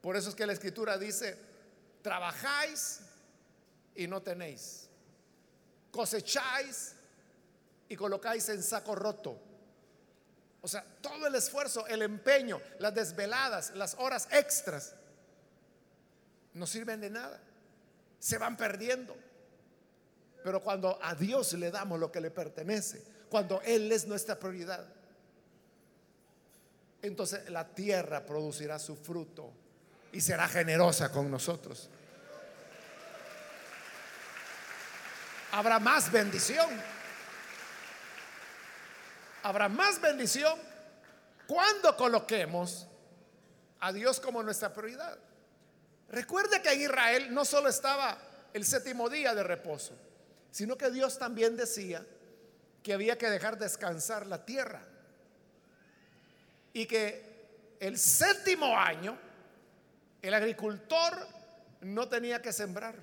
Por 0.00 0.16
eso 0.16 0.30
es 0.30 0.34
que 0.34 0.46
la 0.46 0.54
escritura 0.54 0.96
dice, 0.96 1.38
trabajáis 2.00 3.02
y 3.94 4.06
no 4.06 4.22
tenéis. 4.22 4.88
Cosecháis 5.90 6.94
y 7.90 7.94
colocáis 7.94 8.48
en 8.48 8.62
saco 8.62 8.94
roto. 8.94 9.38
O 10.62 10.68
sea, 10.68 10.82
todo 11.02 11.26
el 11.26 11.34
esfuerzo, 11.34 11.86
el 11.88 12.00
empeño, 12.00 12.58
las 12.78 12.94
desveladas, 12.94 13.72
las 13.74 13.96
horas 13.98 14.28
extras, 14.30 14.94
no 16.54 16.66
sirven 16.66 17.02
de 17.02 17.10
nada. 17.10 17.38
Se 18.18 18.38
van 18.38 18.56
perdiendo. 18.56 19.14
Pero 20.42 20.60
cuando 20.60 20.98
a 21.02 21.14
Dios 21.14 21.52
le 21.54 21.70
damos 21.70 21.98
lo 21.98 22.10
que 22.10 22.20
le 22.20 22.30
pertenece, 22.30 23.02
cuando 23.28 23.60
Él 23.62 23.90
es 23.92 24.06
nuestra 24.06 24.38
prioridad, 24.38 24.86
entonces 27.02 27.48
la 27.50 27.66
tierra 27.66 28.24
producirá 28.24 28.78
su 28.78 28.96
fruto 28.96 29.52
y 30.12 30.20
será 30.20 30.48
generosa 30.48 31.10
con 31.10 31.30
nosotros. 31.30 31.88
Habrá 35.52 35.78
más 35.78 36.10
bendición. 36.10 36.68
Habrá 39.42 39.68
más 39.68 40.00
bendición 40.00 40.58
cuando 41.46 41.96
coloquemos 41.96 42.86
a 43.80 43.92
Dios 43.92 44.20
como 44.20 44.42
nuestra 44.42 44.72
prioridad. 44.72 45.18
Recuerde 46.10 46.60
que 46.60 46.72
en 46.72 46.82
Israel 46.82 47.34
no 47.34 47.44
solo 47.44 47.68
estaba 47.68 48.18
el 48.52 48.64
séptimo 48.64 49.08
día 49.08 49.34
de 49.34 49.42
reposo, 49.42 49.94
sino 50.50 50.76
que 50.76 50.90
Dios 50.90 51.18
también 51.18 51.56
decía 51.56 52.04
que 52.82 52.92
había 52.92 53.16
que 53.18 53.30
dejar 53.30 53.58
descansar 53.58 54.26
la 54.26 54.44
tierra 54.44 54.82
y 56.72 56.86
que 56.86 57.76
el 57.80 57.98
séptimo 57.98 58.76
año 58.76 59.18
el 60.22 60.34
agricultor 60.34 61.26
no 61.80 62.08
tenía 62.08 62.42
que 62.42 62.52
sembrar. 62.52 62.94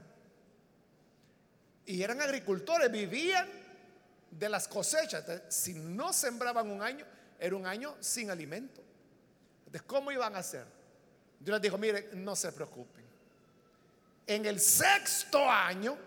Y 1.85 2.03
eran 2.03 2.21
agricultores, 2.21 2.91
vivían 2.91 3.47
de 4.29 4.49
las 4.49 4.67
cosechas. 4.67 5.23
si 5.49 5.73
no 5.73 6.13
sembraban 6.13 6.69
un 6.69 6.81
año, 6.81 7.05
era 7.39 7.55
un 7.55 7.65
año 7.65 7.95
sin 7.99 8.29
alimento. 8.29 8.83
Entonces, 9.59 9.83
¿cómo 9.83 10.11
iban 10.11 10.35
a 10.35 10.39
hacer? 10.39 10.65
Dios 11.39 11.55
les 11.55 11.61
dijo, 11.61 11.77
miren, 11.77 12.23
no 12.23 12.35
se 12.35 12.51
preocupen. 12.51 13.05
En 14.25 14.45
el 14.45 14.59
sexto 14.59 15.49
año, 15.49 15.97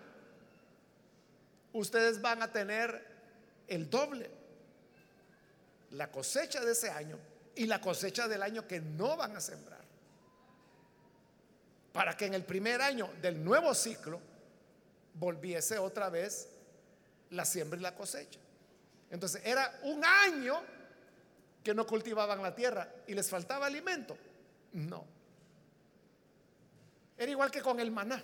ustedes 1.73 2.21
van 2.21 2.41
a 2.41 2.51
tener 2.51 3.05
el 3.67 3.89
doble. 3.89 4.29
La 5.91 6.11
cosecha 6.11 6.61
de 6.61 6.71
ese 6.71 6.89
año 6.89 7.17
y 7.55 7.65
la 7.65 7.81
cosecha 7.81 8.27
del 8.27 8.43
año 8.43 8.67
que 8.67 8.79
no 8.79 9.17
van 9.17 9.35
a 9.35 9.41
sembrar 9.41 9.81
para 11.91 12.15
que 12.15 12.25
en 12.25 12.33
el 12.33 12.43
primer 12.43 12.81
año 12.81 13.09
del 13.21 13.43
nuevo 13.43 13.73
ciclo 13.73 14.19
volviese 15.15 15.77
otra 15.77 16.09
vez 16.09 16.47
la 17.31 17.45
siembra 17.45 17.79
y 17.79 17.83
la 17.83 17.95
cosecha. 17.95 18.39
Entonces 19.09 19.41
era 19.43 19.79
un 19.83 20.03
año 20.05 20.61
que 21.63 21.73
no 21.73 21.85
cultivaban 21.85 22.41
la 22.41 22.55
tierra 22.55 22.89
y 23.07 23.13
les 23.13 23.29
faltaba 23.29 23.65
alimento. 23.65 24.17
No. 24.73 25.05
Era 27.17 27.31
igual 27.31 27.51
que 27.51 27.61
con 27.61 27.79
el 27.79 27.91
maná. 27.91 28.23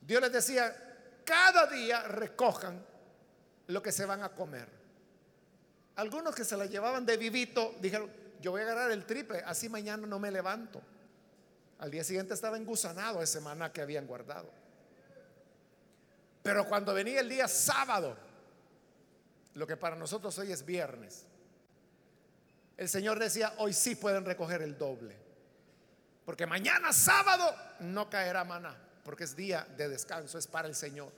Dios 0.00 0.20
les 0.20 0.32
decía, 0.32 0.83
cada 1.24 1.66
día 1.66 2.02
recojan 2.02 2.84
lo 3.68 3.82
que 3.82 3.92
se 3.92 4.04
van 4.04 4.22
a 4.22 4.30
comer. 4.30 4.68
Algunos 5.96 6.34
que 6.34 6.44
se 6.44 6.56
la 6.56 6.66
llevaban 6.66 7.06
de 7.06 7.16
vivito 7.16 7.74
dijeron, 7.80 8.10
yo 8.40 8.50
voy 8.50 8.60
a 8.60 8.64
agarrar 8.64 8.90
el 8.90 9.06
triple, 9.06 9.42
así 9.46 9.68
mañana 9.68 10.06
no 10.06 10.18
me 10.18 10.30
levanto. 10.30 10.82
Al 11.78 11.90
día 11.90 12.04
siguiente 12.04 12.34
estaba 12.34 12.56
engusanado 12.56 13.22
ese 13.22 13.40
maná 13.40 13.72
que 13.72 13.80
habían 13.80 14.06
guardado. 14.06 14.50
Pero 16.42 16.68
cuando 16.68 16.92
venía 16.92 17.20
el 17.20 17.28
día 17.28 17.48
sábado, 17.48 18.16
lo 19.54 19.66
que 19.66 19.76
para 19.76 19.96
nosotros 19.96 20.36
hoy 20.38 20.52
es 20.52 20.64
viernes, 20.64 21.26
el 22.76 22.88
Señor 22.88 23.18
decía, 23.18 23.54
hoy 23.58 23.72
sí 23.72 23.94
pueden 23.94 24.24
recoger 24.24 24.62
el 24.62 24.76
doble. 24.76 25.16
Porque 26.24 26.46
mañana 26.46 26.92
sábado 26.92 27.54
no 27.80 28.10
caerá 28.10 28.44
maná, 28.44 28.76
porque 29.04 29.24
es 29.24 29.36
día 29.36 29.66
de 29.76 29.88
descanso, 29.88 30.38
es 30.38 30.46
para 30.46 30.66
el 30.66 30.74
Señor. 30.74 31.12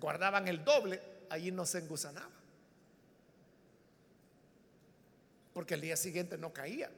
Guardaban 0.00 0.48
el 0.48 0.64
doble, 0.64 1.00
allí 1.30 1.52
no 1.52 1.64
se 1.64 1.78
engusanaba. 1.78 2.30
Porque 5.52 5.74
el 5.74 5.80
día 5.80 5.96
siguiente 5.96 6.36
no 6.36 6.52
caía 6.52 6.90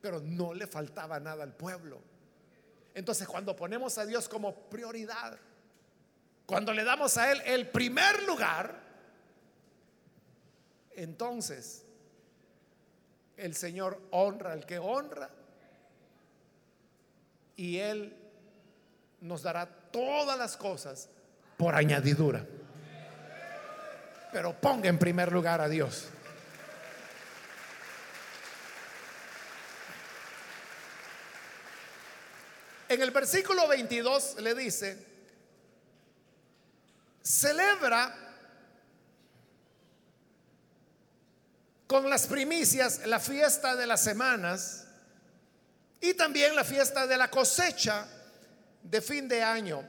pero 0.00 0.20
no 0.20 0.54
le 0.54 0.66
faltaba 0.66 1.20
nada 1.20 1.42
al 1.42 1.52
pueblo. 1.54 2.00
Entonces 2.94 3.28
cuando 3.28 3.54
ponemos 3.54 3.98
a 3.98 4.06
Dios 4.06 4.28
como 4.28 4.54
prioridad, 4.54 5.38
cuando 6.46 6.72
le 6.72 6.84
damos 6.84 7.16
a 7.16 7.30
Él 7.30 7.40
el 7.44 7.68
primer 7.68 8.22
lugar, 8.24 8.80
entonces 10.92 11.84
el 13.36 13.54
Señor 13.54 14.00
honra 14.10 14.52
al 14.52 14.66
que 14.66 14.78
honra 14.78 15.30
y 17.60 17.78
Él 17.78 18.16
nos 19.20 19.42
dará 19.42 19.66
todas 19.66 20.38
las 20.38 20.56
cosas 20.56 21.10
por 21.58 21.74
añadidura. 21.74 22.46
Pero 24.32 24.58
ponga 24.58 24.88
en 24.88 24.98
primer 24.98 25.30
lugar 25.30 25.60
a 25.60 25.68
Dios. 25.68 26.08
En 32.88 33.02
el 33.02 33.10
versículo 33.10 33.68
22 33.68 34.36
le 34.40 34.54
dice, 34.54 35.06
celebra 37.22 38.16
con 41.86 42.08
las 42.08 42.26
primicias 42.26 43.06
la 43.06 43.20
fiesta 43.20 43.76
de 43.76 43.86
las 43.86 44.02
semanas 44.02 44.86
y 46.00 46.14
también 46.14 46.56
la 46.56 46.64
fiesta 46.64 47.06
de 47.06 47.16
la 47.16 47.30
cosecha 47.30 48.06
de 48.82 49.00
fin 49.00 49.28
de 49.28 49.42
año. 49.42 49.86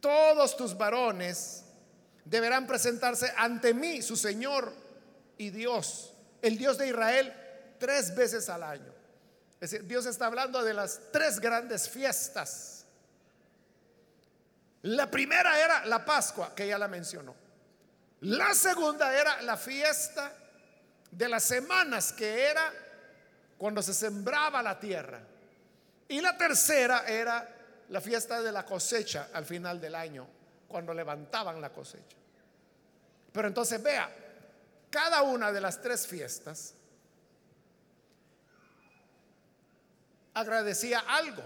Todos 0.00 0.56
tus 0.56 0.76
varones 0.76 1.64
deberán 2.24 2.66
presentarse 2.66 3.32
ante 3.36 3.72
mí, 3.72 4.02
su 4.02 4.16
Señor 4.16 4.72
y 5.38 5.50
Dios, 5.50 6.12
el 6.42 6.58
Dios 6.58 6.76
de 6.76 6.88
Israel, 6.88 7.32
tres 7.78 8.14
veces 8.14 8.48
al 8.48 8.62
año. 8.62 8.94
Es 9.60 9.70
decir, 9.70 9.86
Dios 9.86 10.04
está 10.04 10.26
hablando 10.26 10.62
de 10.62 10.74
las 10.74 11.00
tres 11.12 11.40
grandes 11.40 11.88
fiestas. 11.88 12.84
La 14.82 15.10
primera 15.10 15.58
era 15.58 15.86
la 15.86 16.04
Pascua, 16.04 16.54
que 16.54 16.68
ya 16.68 16.78
la 16.78 16.88
mencionó. 16.88 17.34
La 18.20 18.54
segunda 18.54 19.18
era 19.18 19.42
la 19.42 19.56
fiesta 19.56 20.32
de 21.10 21.28
las 21.28 21.42
semanas, 21.42 22.12
que 22.12 22.44
era 22.44 22.72
cuando 23.58 23.82
se 23.82 23.94
sembraba 23.94 24.62
la 24.62 24.78
tierra. 24.78 25.20
Y 26.08 26.20
la 26.20 26.36
tercera 26.36 27.04
era 27.06 27.48
la 27.88 28.00
fiesta 28.00 28.42
de 28.42 28.52
la 28.52 28.64
cosecha 28.64 29.28
al 29.32 29.44
final 29.44 29.80
del 29.80 29.94
año, 29.94 30.26
cuando 30.68 30.92
levantaban 30.92 31.60
la 31.60 31.70
cosecha. 31.70 32.16
Pero 33.32 33.48
entonces 33.48 33.82
vea, 33.82 34.10
cada 34.90 35.22
una 35.22 35.52
de 35.52 35.60
las 35.60 35.80
tres 35.80 36.06
fiestas 36.06 36.74
agradecía 40.34 41.00
algo. 41.00 41.42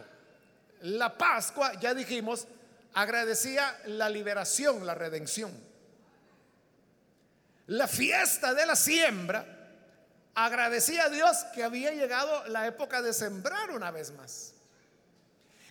La 0.82 1.16
Pascua, 1.16 1.74
ya 1.80 1.94
dijimos, 1.94 2.46
agradecía 2.94 3.80
la 3.86 4.08
liberación, 4.08 4.86
la 4.86 4.94
redención. 4.94 5.52
La 7.66 7.86
fiesta 7.86 8.52
de 8.52 8.66
la 8.66 8.74
siembra 8.74 9.59
agradecía 10.34 11.04
a 11.04 11.08
Dios 11.08 11.44
que 11.54 11.62
había 11.64 11.92
llegado 11.92 12.46
la 12.48 12.66
época 12.66 13.02
de 13.02 13.12
sembrar 13.12 13.70
una 13.70 13.90
vez 13.90 14.12
más. 14.12 14.52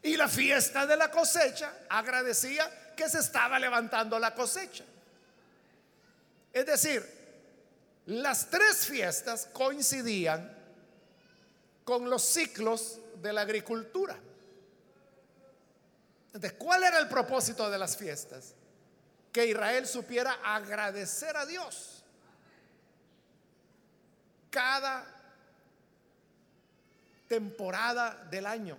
Y 0.02 0.16
la 0.16 0.28
fiesta 0.28 0.86
de 0.86 0.96
la 0.96 1.12
cosecha 1.12 1.74
agradecía 1.90 2.94
que 2.96 3.10
se 3.10 3.20
estaba 3.20 3.60
levantando 3.60 4.18
la 4.18 4.34
cosecha. 4.34 4.84
Es 6.54 6.66
decir, 6.66 7.06
las 8.06 8.50
tres 8.50 8.86
fiestas 8.88 9.48
coincidían 9.52 10.58
con 11.84 12.10
los 12.10 12.24
ciclos 12.24 13.00
de 13.22 13.34
la 13.34 13.42
agricultura. 13.42 14.18
Entonces, 16.28 16.54
¿cuál 16.54 16.84
era 16.84 17.00
el 17.00 17.08
propósito 17.08 17.70
de 17.70 17.78
las 17.78 17.98
fiestas? 17.98 18.54
Que 19.32 19.48
Israel 19.48 19.88
supiera 19.88 20.40
agradecer 20.44 21.36
a 21.36 21.46
Dios 21.46 21.99
cada 24.50 25.06
temporada 27.28 28.28
del 28.30 28.46
año. 28.46 28.78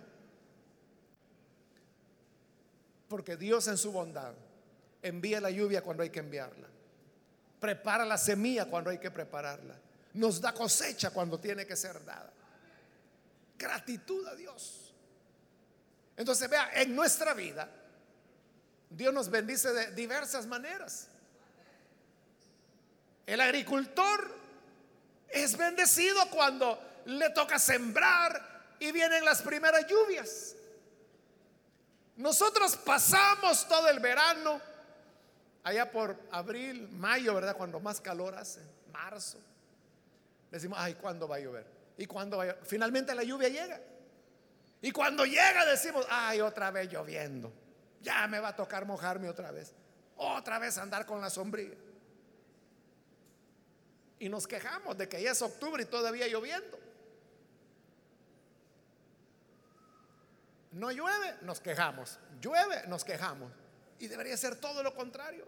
Porque 3.09 3.37
Dios 3.37 3.67
en 3.69 3.79
su 3.79 3.93
bondad 3.93 4.35
envía 5.03 5.41
la 5.41 5.51
lluvia 5.51 5.83
cuando 5.83 6.03
hay 6.03 6.11
que 6.11 6.21
enviarla. 6.21 6.69
Prepara 7.59 8.05
la 8.05 8.19
semilla 8.19 8.67
cuando 8.67 8.91
hay 8.91 8.99
que 8.99 9.11
prepararla. 9.11 9.75
Nos 10.15 10.41
da 10.41 10.53
cosecha 10.53 11.11
cuando 11.11 11.39
tiene 11.39 11.67
que 11.67 11.77
ser 11.77 12.05
dada. 12.05 12.33
Gratitud 13.59 14.27
a 14.27 14.35
Dios. 14.35 14.95
Entonces 16.17 16.49
vea, 16.51 16.71
en 16.75 16.95
nuestra 16.95 17.35
vida, 17.35 17.69
Dios 18.91 19.15
nos 19.15 19.31
bendice 19.31 19.73
de 19.73 19.93
diversas 19.93 20.47
maneras. 20.47 21.09
El 23.27 23.41
agricultor 23.41 24.40
es 25.31 25.57
bendecido 25.57 26.29
cuando 26.31 26.79
le 27.07 27.31
toca 27.31 27.59
sembrar 27.59 28.77
y 28.79 28.93
vienen 28.93 29.25
las 29.25 29.43
primeras 29.43 29.87
lluvias. 29.87 30.57
Nosotros 32.17 32.77
pasamos 32.77 33.67
todo 33.69 33.89
el 33.89 34.01
verano, 34.01 34.61
allá 35.63 35.91
por 35.91 36.17
abril, 36.31 36.89
mayo, 36.91 37.35
¿verdad? 37.35 37.57
Cuando 37.57 37.81
más 37.81 38.01
calor 38.01 38.35
hace, 38.35 38.61
marzo. 38.93 39.39
Decimos, 40.51 40.79
ay, 40.81 40.95
¿cuándo 40.95 41.29
va 41.29 41.37
a 41.37 41.41
llover? 41.41 41.67
¿Y 41.97 42.07
cuándo 42.07 42.37
va 42.37 42.45
a 42.45 42.47
llover? 42.49 42.65
Finalmente 42.65 43.15
la 43.15 43.23
lluvia 43.23 43.49
llega. 43.49 43.81
Y 44.83 44.91
cuando 44.91 45.25
llega 45.25 45.65
decimos, 45.67 46.07
ay, 46.11 46.41
otra 46.41 46.71
vez 46.71 46.91
lloviendo. 46.91 47.53
Ya 48.01 48.27
me 48.27 48.41
va 48.41 48.49
a 48.49 48.57
tocar 48.57 48.87
mojarme 48.87 49.29
otra 49.29 49.51
vez. 49.51 49.73
Otra 50.17 50.59
vez 50.59 50.79
andar 50.79 51.07
con 51.07 51.21
la 51.21 51.31
sombrilla. 51.31 51.77
Y 54.21 54.29
nos 54.29 54.47
quejamos 54.47 54.97
de 54.99 55.09
que 55.09 55.21
ya 55.21 55.33
es 55.33 55.41
octubre 55.41 55.83
y 55.83 55.87
todavía 55.87 56.29
lloviendo. 56.29 56.79
No 60.73 60.93
llueve, 60.93 61.37
nos 61.41 61.59
quejamos. 61.59 62.19
Llueve, 62.41 62.87
nos 62.87 63.03
quejamos. 63.03 63.51
Y 63.99 64.09
debería 64.09 64.37
ser 64.37 64.57
todo 64.57 64.83
lo 64.83 64.95
contrario. 64.95 65.47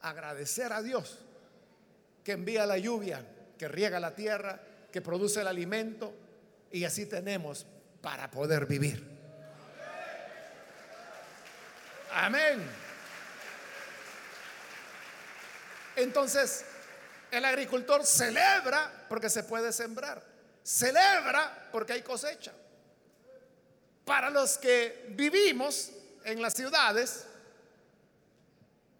Agradecer 0.00 0.72
a 0.72 0.80
Dios 0.80 1.18
que 2.22 2.32
envía 2.32 2.66
la 2.66 2.78
lluvia, 2.78 3.26
que 3.58 3.66
riega 3.66 3.98
la 3.98 4.14
tierra, 4.14 4.60
que 4.92 5.02
produce 5.02 5.40
el 5.40 5.48
alimento. 5.48 6.14
Y 6.70 6.84
así 6.84 7.04
tenemos 7.04 7.66
para 8.00 8.30
poder 8.30 8.66
vivir. 8.66 9.04
Amén. 12.12 12.64
Entonces, 15.96 16.64
el 17.34 17.44
agricultor 17.44 18.06
celebra 18.06 19.06
porque 19.08 19.28
se 19.28 19.42
puede 19.42 19.72
sembrar. 19.72 20.22
Celebra 20.62 21.68
porque 21.72 21.92
hay 21.92 22.02
cosecha. 22.02 22.52
Para 24.04 24.30
los 24.30 24.56
que 24.58 25.06
vivimos 25.10 25.90
en 26.24 26.40
las 26.40 26.54
ciudades, 26.54 27.26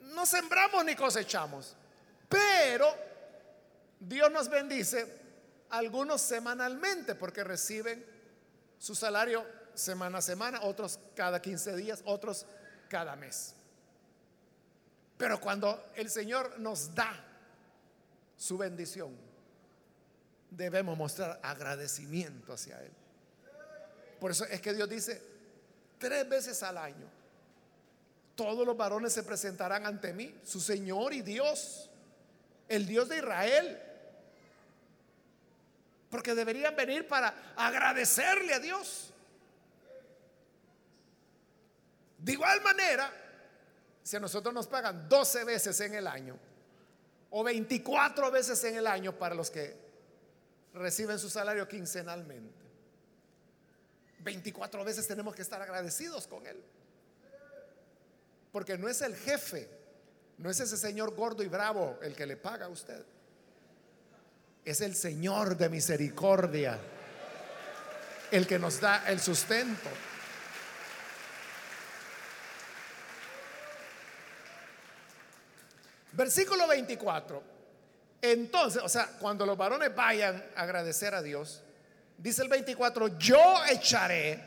no 0.01 0.27
sembramos 0.27 0.85
ni 0.85 0.95
cosechamos, 0.95 1.75
pero 2.29 2.95
Dios 4.01 4.31
nos 4.31 4.49
bendice 4.49 5.07
algunos 5.71 6.21
semanalmente 6.21 7.15
porque 7.15 7.45
reciben 7.45 8.05
su 8.79 8.95
salario 8.95 9.47
semana 9.75 10.19
a 10.19 10.23
semana, 10.23 10.61
otros 10.63 10.99
cada 11.15 11.41
15 11.41 11.77
días, 11.77 12.03
otros 12.05 12.47
cada 12.89 13.17
mes. 13.17 13.55
Pero 15.17 15.41
cuando 15.41 15.93
el 15.95 16.11
Señor 16.11 16.59
nos 16.59 16.95
da 16.95 17.34
su 18.37 18.59
bendición, 18.59 19.17
debemos 20.51 20.97
mostrar 20.97 21.41
agradecimiento 21.43 22.53
hacia 22.53 22.81
Él. 22.83 22.93
Por 24.21 24.31
eso 24.31 24.45
es 24.47 24.61
que 24.61 24.73
Dios 24.73 24.89
dice, 24.89 25.21
tres 25.99 26.29
veces 26.29 26.63
al 26.63 26.79
año, 26.79 27.07
todos 28.35 28.67
los 28.67 28.77
varones 28.77 29.13
se 29.13 29.23
presentarán 29.23 29.87
ante 29.87 30.13
mí, 30.13 30.35
su 30.45 30.61
Señor 30.61 31.13
y 31.13 31.23
Dios, 31.23 31.91
el 32.69 32.87
Dios 32.87 33.09
de 33.09 33.19
Israel. 33.19 33.81
Porque 36.11 36.35
deberían 36.35 36.75
venir 36.75 37.07
para 37.07 37.53
agradecerle 37.57 38.55
a 38.55 38.59
Dios. 38.59 39.13
De 42.19 42.33
igual 42.33 42.61
manera, 42.63 43.13
si 44.03 44.17
a 44.17 44.21
nosotros 44.21 44.55
nos 44.55 44.67
pagan 44.67 45.09
12 45.09 45.45
veces 45.45 45.79
en 45.81 45.95
el 45.95 46.07
año, 46.07 46.39
o 47.37 47.43
24 47.43 48.31
veces 48.31 48.63
en 48.63 48.77
el 48.77 48.87
año 48.87 49.19
para 49.19 49.35
los 49.35 49.51
que 49.51 49.77
reciben 50.73 51.19
su 51.19 51.29
salario 51.29 51.67
quincenalmente, 51.67 52.65
24 54.21 54.85
veces 54.85 55.09
tenemos 55.09 55.35
que 55.35 55.43
estar 55.43 55.61
agradecidos 55.61 56.29
con 56.29 56.47
Él. 56.47 56.63
Porque 58.53 58.79
no 58.79 58.89
es 58.89 59.03
el 59.03 59.17
jefe, 59.17 59.69
no 60.39 60.49
es 60.49 60.61
ese 60.61 60.77
señor 60.77 61.13
gordo 61.17 61.43
y 61.43 61.49
bravo 61.49 61.99
el 62.03 62.15
que 62.15 62.25
le 62.25 62.37
paga 62.37 62.67
a 62.67 62.69
usted. 62.69 63.05
Es 64.65 64.81
el 64.81 64.95
Señor 64.95 65.57
de 65.57 65.69
misericordia, 65.69 66.79
el 68.31 68.47
que 68.47 68.61
nos 68.61 68.81
da 68.81 69.11
el 69.11 69.19
sustento. 69.19 69.91
Versículo 76.15 76.67
24. 76.67 77.43
Entonces, 78.23 78.83
o 78.83 78.89
sea, 78.89 79.07
cuando 79.19 79.45
los 79.45 79.57
varones 79.57 79.95
vayan 79.95 80.43
a 80.57 80.63
agradecer 80.63 81.15
a 81.15 81.23
Dios, 81.23 81.63
Dice 82.19 82.43
el 82.43 82.49
24, 82.49 83.19
yo 83.19 83.65
echaré 83.69 84.43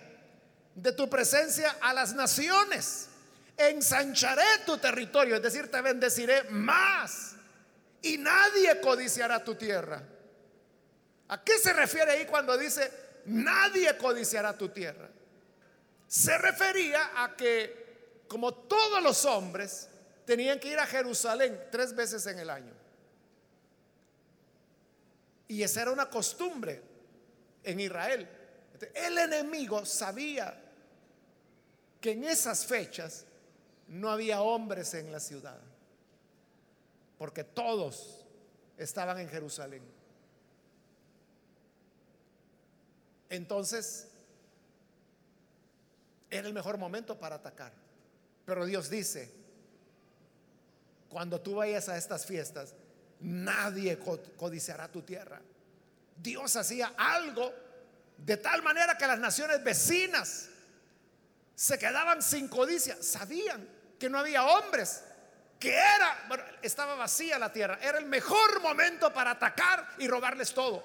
de 0.73 0.91
tu 0.93 1.09
presencia 1.09 1.77
a 1.81 1.93
las 1.93 2.13
naciones, 2.13 3.09
ensancharé 3.57 4.43
tu 4.65 4.77
territorio, 4.77 5.35
es 5.35 5.41
decir, 5.41 5.69
te 5.69 5.81
bendeciré 5.81 6.43
más 6.49 7.35
y 8.01 8.17
nadie 8.17 8.79
codiciará 8.79 9.43
tu 9.43 9.55
tierra. 9.55 10.01
¿A 11.29 11.43
qué 11.43 11.59
se 11.59 11.73
refiere 11.73 12.11
ahí 12.11 12.25
cuando 12.25 12.57
dice 12.57 12.89
nadie 13.25 13.97
codiciará 13.97 14.57
tu 14.57 14.69
tierra? 14.69 15.09
Se 16.07 16.37
refería 16.37 17.11
a 17.21 17.35
que 17.35 18.23
como 18.29 18.53
todos 18.53 19.03
los 19.03 19.25
hombres 19.25 19.89
tenían 20.27 20.59
que 20.59 20.67
ir 20.67 20.77
a 20.77 20.85
Jerusalén 20.85 21.57
tres 21.71 21.95
veces 21.95 22.27
en 22.27 22.37
el 22.37 22.49
año. 22.49 22.73
Y 25.47 25.63
esa 25.63 25.83
era 25.83 25.91
una 25.91 26.09
costumbre 26.09 26.81
en 27.63 27.79
Israel. 27.79 28.27
El 28.93 29.17
enemigo 29.17 29.85
sabía 29.85 30.61
que 32.01 32.11
en 32.11 32.25
esas 32.25 32.65
fechas 32.65 33.25
no 33.87 34.11
había 34.11 34.41
hombres 34.41 34.93
en 34.95 35.13
la 35.13 35.21
ciudad, 35.21 35.61
porque 37.17 37.45
todos 37.45 38.25
estaban 38.77 39.17
en 39.19 39.29
Jerusalén. 39.29 39.83
Entonces, 43.29 44.09
era 46.29 46.49
el 46.49 46.53
mejor 46.53 46.77
momento 46.77 47.17
para 47.17 47.35
atacar. 47.35 47.71
Pero 48.45 48.65
Dios 48.65 48.89
dice, 48.89 49.46
cuando 51.09 51.39
tú 51.41 51.55
vayas 51.55 51.89
a 51.89 51.97
estas 51.97 52.25
fiestas, 52.25 52.73
nadie 53.19 53.97
codiciará 54.37 54.91
tu 54.91 55.01
tierra. 55.01 55.41
Dios 56.15 56.55
hacía 56.55 56.93
algo 56.97 57.53
de 58.17 58.37
tal 58.37 58.63
manera 58.63 58.97
que 58.97 59.07
las 59.07 59.19
naciones 59.19 59.63
vecinas 59.63 60.49
se 61.55 61.77
quedaban 61.77 62.21
sin 62.21 62.47
codicia. 62.47 63.01
Sabían 63.01 63.67
que 63.99 64.09
no 64.09 64.19
había 64.19 64.45
hombres, 64.45 65.03
que 65.59 65.73
era, 65.73 66.25
bueno, 66.27 66.43
estaba 66.61 66.95
vacía 66.95 67.39
la 67.39 67.51
tierra. 67.51 67.79
Era 67.81 67.97
el 67.97 68.05
mejor 68.05 68.61
momento 68.61 69.13
para 69.13 69.31
atacar 69.31 69.95
y 69.97 70.07
robarles 70.07 70.53
todo. 70.53 70.83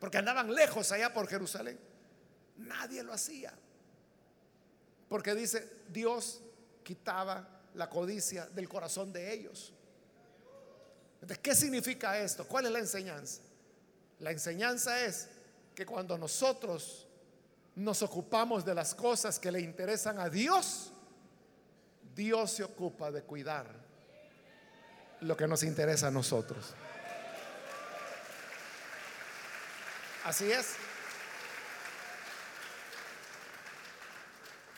Porque 0.00 0.18
andaban 0.18 0.52
lejos 0.52 0.90
allá 0.90 1.12
por 1.12 1.28
Jerusalén. 1.28 1.78
Nadie 2.56 3.02
lo 3.02 3.12
hacía. 3.12 3.52
Porque 5.08 5.34
dice, 5.34 5.68
Dios 5.88 6.40
quitaba 6.82 7.51
la 7.74 7.88
codicia 7.88 8.46
del 8.46 8.68
corazón 8.68 9.12
de 9.12 9.32
ellos. 9.32 9.72
Entonces, 11.14 11.38
¿qué 11.38 11.54
significa 11.54 12.18
esto? 12.18 12.46
¿Cuál 12.46 12.66
es 12.66 12.72
la 12.72 12.78
enseñanza? 12.80 13.40
La 14.18 14.30
enseñanza 14.30 15.04
es 15.04 15.28
que 15.74 15.86
cuando 15.86 16.18
nosotros 16.18 17.06
nos 17.74 18.02
ocupamos 18.02 18.64
de 18.64 18.74
las 18.74 18.94
cosas 18.94 19.38
que 19.38 19.50
le 19.50 19.60
interesan 19.60 20.18
a 20.18 20.28
Dios, 20.28 20.92
Dios 22.14 22.52
se 22.52 22.64
ocupa 22.64 23.10
de 23.10 23.22
cuidar 23.22 23.66
lo 25.20 25.36
que 25.36 25.46
nos 25.46 25.62
interesa 25.62 26.08
a 26.08 26.10
nosotros. 26.10 26.74
Así 30.24 30.50
es. 30.50 30.74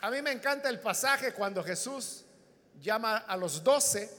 A 0.01 0.11
mí 0.11 0.21
me 0.21 0.31
encanta 0.31 0.69
el 0.69 0.79
pasaje 0.79 1.33
cuando 1.33 1.63
Jesús 1.63 2.24
llama 2.81 3.17
a 3.17 3.37
los 3.37 3.63
doce 3.63 4.09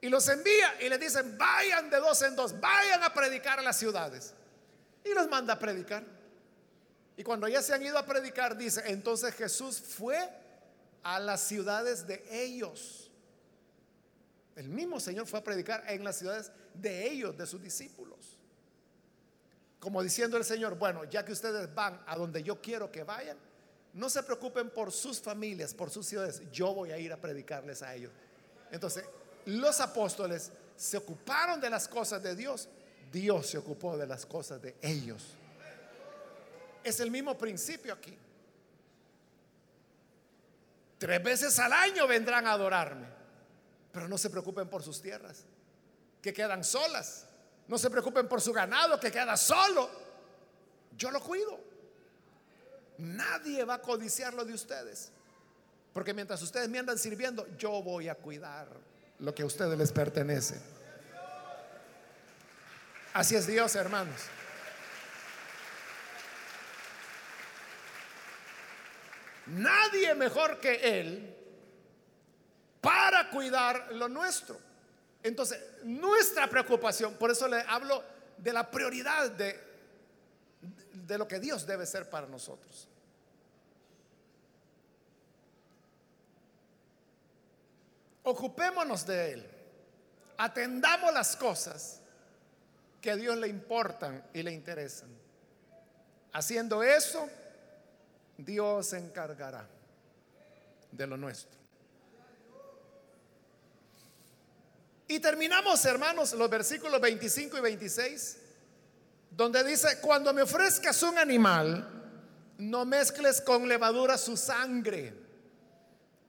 y 0.00 0.08
los 0.08 0.28
envía 0.28 0.80
y 0.80 0.88
les 0.88 0.98
dicen, 0.98 1.36
vayan 1.36 1.90
de 1.90 1.98
dos 1.98 2.22
en 2.22 2.34
dos, 2.34 2.58
vayan 2.58 3.02
a 3.02 3.12
predicar 3.12 3.58
a 3.58 3.62
las 3.62 3.76
ciudades. 3.76 4.34
Y 5.04 5.12
los 5.14 5.28
manda 5.28 5.54
a 5.54 5.58
predicar. 5.58 6.04
Y 7.16 7.22
cuando 7.22 7.48
ya 7.48 7.60
se 7.60 7.74
han 7.74 7.82
ido 7.82 7.98
a 7.98 8.06
predicar, 8.06 8.56
dice, 8.56 8.82
entonces 8.86 9.34
Jesús 9.34 9.78
fue 9.78 10.18
a 11.02 11.18
las 11.18 11.42
ciudades 11.42 12.06
de 12.06 12.24
ellos. 12.30 13.10
El 14.56 14.68
mismo 14.68 15.00
Señor 15.00 15.26
fue 15.26 15.38
a 15.38 15.44
predicar 15.44 15.84
en 15.86 16.02
las 16.04 16.16
ciudades 16.16 16.50
de 16.74 17.10
ellos, 17.10 17.36
de 17.36 17.46
sus 17.46 17.62
discípulos. 17.62 18.38
Como 19.78 20.02
diciendo 20.02 20.36
el 20.36 20.44
Señor, 20.44 20.76
bueno, 20.76 21.04
ya 21.04 21.24
que 21.24 21.32
ustedes 21.32 21.74
van 21.74 22.02
a 22.06 22.16
donde 22.16 22.42
yo 22.42 22.60
quiero 22.60 22.90
que 22.90 23.02
vayan, 23.02 23.38
no 23.94 24.08
se 24.08 24.22
preocupen 24.22 24.70
por 24.70 24.92
sus 24.92 25.20
familias, 25.20 25.74
por 25.74 25.90
sus 25.90 26.06
ciudades. 26.06 26.42
Yo 26.52 26.74
voy 26.74 26.92
a 26.92 26.98
ir 26.98 27.12
a 27.12 27.16
predicarles 27.16 27.82
a 27.82 27.94
ellos. 27.94 28.12
Entonces, 28.70 29.04
los 29.46 29.80
apóstoles 29.80 30.52
se 30.76 30.96
ocuparon 30.96 31.60
de 31.60 31.70
las 31.70 31.88
cosas 31.88 32.22
de 32.22 32.36
Dios. 32.36 32.68
Dios 33.12 33.48
se 33.48 33.58
ocupó 33.58 33.96
de 33.96 34.06
las 34.06 34.24
cosas 34.24 34.62
de 34.62 34.76
ellos. 34.80 35.34
Es 36.84 37.00
el 37.00 37.10
mismo 37.10 37.36
principio 37.36 37.92
aquí. 37.92 38.16
Tres 40.98 41.22
veces 41.22 41.58
al 41.58 41.72
año 41.72 42.06
vendrán 42.06 42.46
a 42.46 42.52
adorarme. 42.52 43.08
Pero 43.92 44.06
no 44.06 44.16
se 44.16 44.30
preocupen 44.30 44.68
por 44.68 44.82
sus 44.82 45.02
tierras, 45.02 45.44
que 46.22 46.32
quedan 46.32 46.62
solas. 46.62 47.26
No 47.66 47.78
se 47.78 47.90
preocupen 47.90 48.28
por 48.28 48.40
su 48.40 48.52
ganado, 48.52 49.00
que 49.00 49.10
queda 49.10 49.36
solo. 49.36 49.90
Yo 50.96 51.10
lo 51.10 51.20
cuido. 51.20 51.69
Nadie 53.00 53.64
va 53.64 53.74
a 53.74 53.82
codiciar 53.82 54.34
lo 54.34 54.44
de 54.44 54.54
ustedes. 54.54 55.10
Porque 55.92 56.14
mientras 56.14 56.40
ustedes 56.42 56.68
me 56.68 56.78
andan 56.78 56.98
sirviendo, 56.98 57.46
yo 57.56 57.82
voy 57.82 58.08
a 58.08 58.14
cuidar 58.14 58.68
lo 59.18 59.34
que 59.34 59.42
a 59.42 59.46
ustedes 59.46 59.76
les 59.76 59.90
pertenece. 59.90 60.60
Así 63.12 63.34
es 63.34 63.46
Dios, 63.46 63.74
hermanos. 63.74 64.20
Nadie 69.46 70.14
mejor 70.14 70.60
que 70.60 71.00
Él 71.00 71.36
para 72.80 73.30
cuidar 73.30 73.88
lo 73.92 74.08
nuestro. 74.08 74.58
Entonces, 75.22 75.60
nuestra 75.82 76.48
preocupación, 76.48 77.14
por 77.14 77.30
eso 77.30 77.48
le 77.48 77.60
hablo 77.62 78.02
de 78.38 78.52
la 78.52 78.70
prioridad 78.70 79.30
de, 79.32 79.69
de 81.10 81.18
lo 81.18 81.26
que 81.26 81.40
Dios 81.40 81.66
debe 81.66 81.84
ser 81.86 82.08
para 82.08 82.28
nosotros. 82.28 82.88
Ocupémonos 88.22 89.04
de 89.04 89.32
Él. 89.32 89.50
Atendamos 90.38 91.12
las 91.12 91.34
cosas 91.34 92.00
que 93.00 93.10
a 93.10 93.16
Dios 93.16 93.36
le 93.38 93.48
importan 93.48 94.24
y 94.32 94.44
le 94.44 94.52
interesan. 94.52 95.08
Haciendo 96.32 96.82
eso, 96.84 97.28
Dios 98.38 98.86
se 98.86 98.98
encargará 98.98 99.66
de 100.92 101.06
lo 101.08 101.16
nuestro. 101.16 101.58
Y 105.08 105.18
terminamos, 105.18 105.84
hermanos, 105.86 106.34
los 106.34 106.48
versículos 106.48 107.00
25 107.00 107.58
y 107.58 107.60
26, 107.60 108.39
donde 109.30 109.64
dice, 109.64 110.00
cuando 110.00 110.32
me 110.34 110.42
ofrezcas 110.42 111.02
un 111.02 111.18
animal, 111.18 111.86
no 112.58 112.84
mezcles 112.84 113.40
con 113.40 113.68
levadura 113.68 114.18
su 114.18 114.36
sangre 114.36 115.20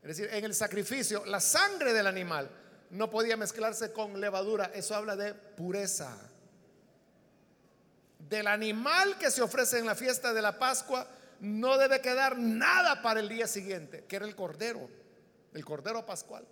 es 0.01 0.17
decir, 0.17 0.29
en 0.33 0.43
el 0.43 0.55
sacrificio, 0.55 1.25
la 1.25 1.39
sangre 1.39 1.93
del 1.93 2.07
animal 2.07 2.49
no 2.89 3.09
podía 3.09 3.37
mezclarse 3.37 3.93
con 3.93 4.19
levadura. 4.19 4.71
Eso 4.73 4.95
habla 4.95 5.15
de 5.15 5.33
pureza. 5.33 6.17
Del 8.17 8.47
animal 8.47 9.17
que 9.19 9.29
se 9.29 9.41
ofrece 9.41 9.77
en 9.77 9.85
la 9.85 9.95
fiesta 9.95 10.33
de 10.33 10.41
la 10.41 10.57
Pascua 10.57 11.07
no 11.41 11.77
debe 11.77 12.01
quedar 12.01 12.37
nada 12.37 13.01
para 13.01 13.19
el 13.19 13.29
día 13.29 13.47
siguiente, 13.47 14.05
que 14.05 14.15
era 14.15 14.25
el 14.25 14.35
cordero, 14.35 14.89
el 15.53 15.63
cordero 15.63 16.05
pascual. 16.05 16.47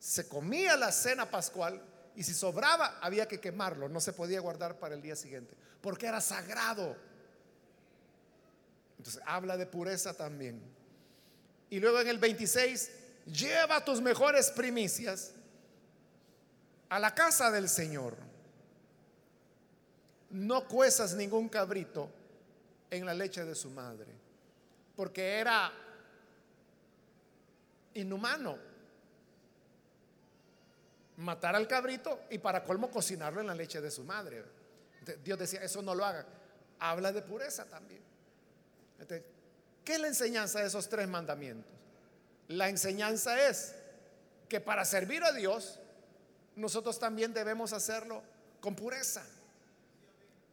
Se 0.00 0.28
comía 0.28 0.76
la 0.76 0.90
cena 0.90 1.30
pascual 1.30 1.80
y 2.14 2.22
si 2.24 2.34
sobraba 2.34 2.98
había 3.00 3.26
que 3.26 3.40
quemarlo, 3.40 3.88
no 3.88 4.00
se 4.00 4.12
podía 4.12 4.40
guardar 4.40 4.78
para 4.78 4.94
el 4.94 5.02
día 5.02 5.16
siguiente, 5.16 5.54
porque 5.80 6.06
era 6.06 6.20
sagrado. 6.20 6.96
Entonces 8.98 9.22
habla 9.26 9.56
de 9.56 9.66
pureza 9.66 10.14
también. 10.14 10.60
Y 11.70 11.80
luego 11.80 12.00
en 12.00 12.08
el 12.08 12.18
26, 12.18 12.90
lleva 13.26 13.84
tus 13.84 14.00
mejores 14.00 14.50
primicias 14.50 15.32
a 16.88 16.98
la 16.98 17.14
casa 17.14 17.50
del 17.50 17.68
Señor. 17.68 18.16
No 20.30 20.68
cuezas 20.68 21.14
ningún 21.14 21.48
cabrito 21.48 22.10
en 22.90 23.06
la 23.06 23.14
leche 23.14 23.44
de 23.44 23.54
su 23.54 23.70
madre, 23.70 24.12
porque 24.94 25.38
era 25.38 25.72
inhumano 27.94 28.71
matar 31.16 31.54
al 31.54 31.68
cabrito 31.68 32.22
y 32.30 32.38
para 32.38 32.64
colmo 32.64 32.90
cocinarlo 32.90 33.40
en 33.40 33.46
la 33.46 33.54
leche 33.54 33.80
de 33.80 33.90
su 33.90 34.04
madre. 34.04 34.44
Dios 35.24 35.38
decía, 35.38 35.62
eso 35.62 35.82
no 35.82 35.94
lo 35.94 36.04
hagan. 36.04 36.26
Habla 36.78 37.12
de 37.12 37.22
pureza 37.22 37.64
también. 37.66 38.02
¿Qué 39.84 39.94
es 39.94 40.00
la 40.00 40.08
enseñanza 40.08 40.60
de 40.60 40.66
esos 40.66 40.88
tres 40.88 41.08
mandamientos? 41.08 41.70
La 42.48 42.68
enseñanza 42.68 43.48
es 43.48 43.74
que 44.48 44.60
para 44.60 44.84
servir 44.84 45.24
a 45.24 45.32
Dios, 45.32 45.80
nosotros 46.56 46.98
también 46.98 47.32
debemos 47.32 47.72
hacerlo 47.72 48.22
con 48.60 48.76
pureza, 48.76 49.24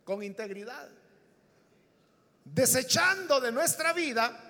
con 0.03 0.24
integridad, 0.24 0.89
desechando 2.45 3.39
de 3.39 3.51
nuestra 3.51 3.93
vida 3.93 4.45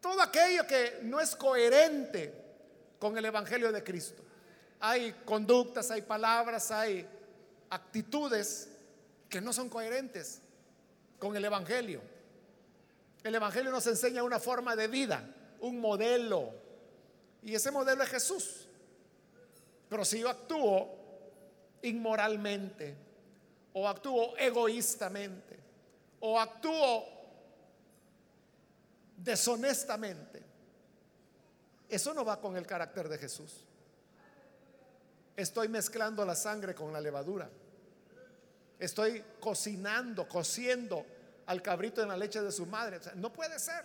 todo 0.00 0.22
aquello 0.22 0.66
que 0.66 1.00
no 1.02 1.20
es 1.20 1.34
coherente 1.34 2.47
con 2.98 3.16
el 3.16 3.24
Evangelio 3.24 3.72
de 3.72 3.82
Cristo. 3.82 4.22
Hay 4.80 5.12
conductas, 5.24 5.90
hay 5.90 6.02
palabras, 6.02 6.70
hay 6.70 7.06
actitudes 7.70 8.68
que 9.28 9.40
no 9.40 9.52
son 9.52 9.68
coherentes 9.68 10.40
con 11.18 11.36
el 11.36 11.44
Evangelio. 11.44 12.00
El 13.22 13.34
Evangelio 13.34 13.70
nos 13.70 13.86
enseña 13.86 14.22
una 14.22 14.38
forma 14.38 14.76
de 14.76 14.88
vida, 14.88 15.28
un 15.60 15.80
modelo. 15.80 16.52
Y 17.42 17.54
ese 17.54 17.70
modelo 17.70 18.02
es 18.02 18.08
Jesús. 18.08 18.68
Pero 19.88 20.04
si 20.04 20.20
yo 20.20 20.28
actúo 20.28 20.96
inmoralmente, 21.82 22.96
o 23.72 23.88
actúo 23.88 24.36
egoístamente, 24.36 25.58
o 26.20 26.38
actúo 26.38 27.04
deshonestamente, 29.16 30.42
eso 31.88 32.12
no 32.12 32.24
va 32.24 32.40
con 32.40 32.56
el 32.56 32.66
carácter 32.66 33.08
de 33.08 33.18
Jesús. 33.18 33.64
Estoy 35.36 35.68
mezclando 35.68 36.24
la 36.24 36.34
sangre 36.34 36.74
con 36.74 36.92
la 36.92 37.00
levadura. 37.00 37.48
Estoy 38.78 39.24
cocinando, 39.40 40.28
cociendo 40.28 41.06
al 41.46 41.62
cabrito 41.62 42.02
en 42.02 42.08
la 42.08 42.16
leche 42.16 42.42
de 42.42 42.52
su 42.52 42.66
madre. 42.66 43.00
no 43.14 43.32
puede 43.32 43.58
ser. 43.58 43.84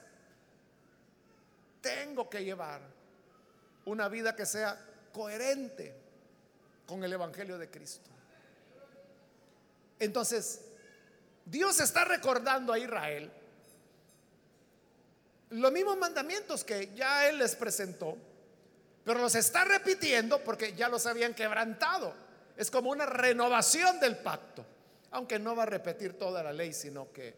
Tengo 1.82 2.30
que 2.30 2.44
llevar 2.44 2.82
una 3.86 4.08
vida 4.10 4.36
que 4.36 4.46
sea 4.46 4.80
coherente 5.12 5.96
con 6.86 7.04
el 7.04 7.14
Evangelio 7.14 7.58
de 7.58 7.70
Cristo. 7.70 8.10
Entonces, 10.00 10.62
Dios 11.46 11.80
está 11.80 12.06
recordando 12.06 12.74
a 12.74 12.80
Israel 12.80 13.32
los 15.54 15.72
mismos 15.72 15.98
mandamientos 15.98 16.64
que 16.64 16.94
ya 16.96 17.28
Él 17.28 17.40
les 17.40 17.56
presentó, 17.56 18.18
pero 19.04 19.20
los 19.20 19.36
está 19.36 19.64
repitiendo 19.64 20.44
porque 20.44 20.74
ya 20.74 20.90
los 20.90 21.06
habían 21.06 21.34
quebrantado. 21.34 22.14
Es 22.56 22.70
como 22.70 22.92
una 22.92 23.06
renovación 23.06 24.00
del 24.00 24.18
pacto 24.18 24.66
aunque 25.14 25.40
no 25.40 25.56
va 25.56 25.64
a 25.64 25.68
repetir 25.68 26.18
toda 26.18 26.44
la 26.44 26.52
ley, 26.52 26.74
sino 26.74 27.12
que 27.14 27.36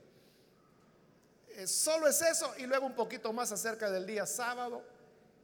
eh, 1.49 1.67
solo 1.67 2.07
es 2.07 2.21
eso 2.21 2.53
y 2.57 2.65
luego 2.65 2.85
un 2.85 2.95
poquito 2.95 3.31
más 3.33 3.51
acerca 3.51 3.91
del 3.91 4.05
día 4.05 4.25
sábado 4.25 4.81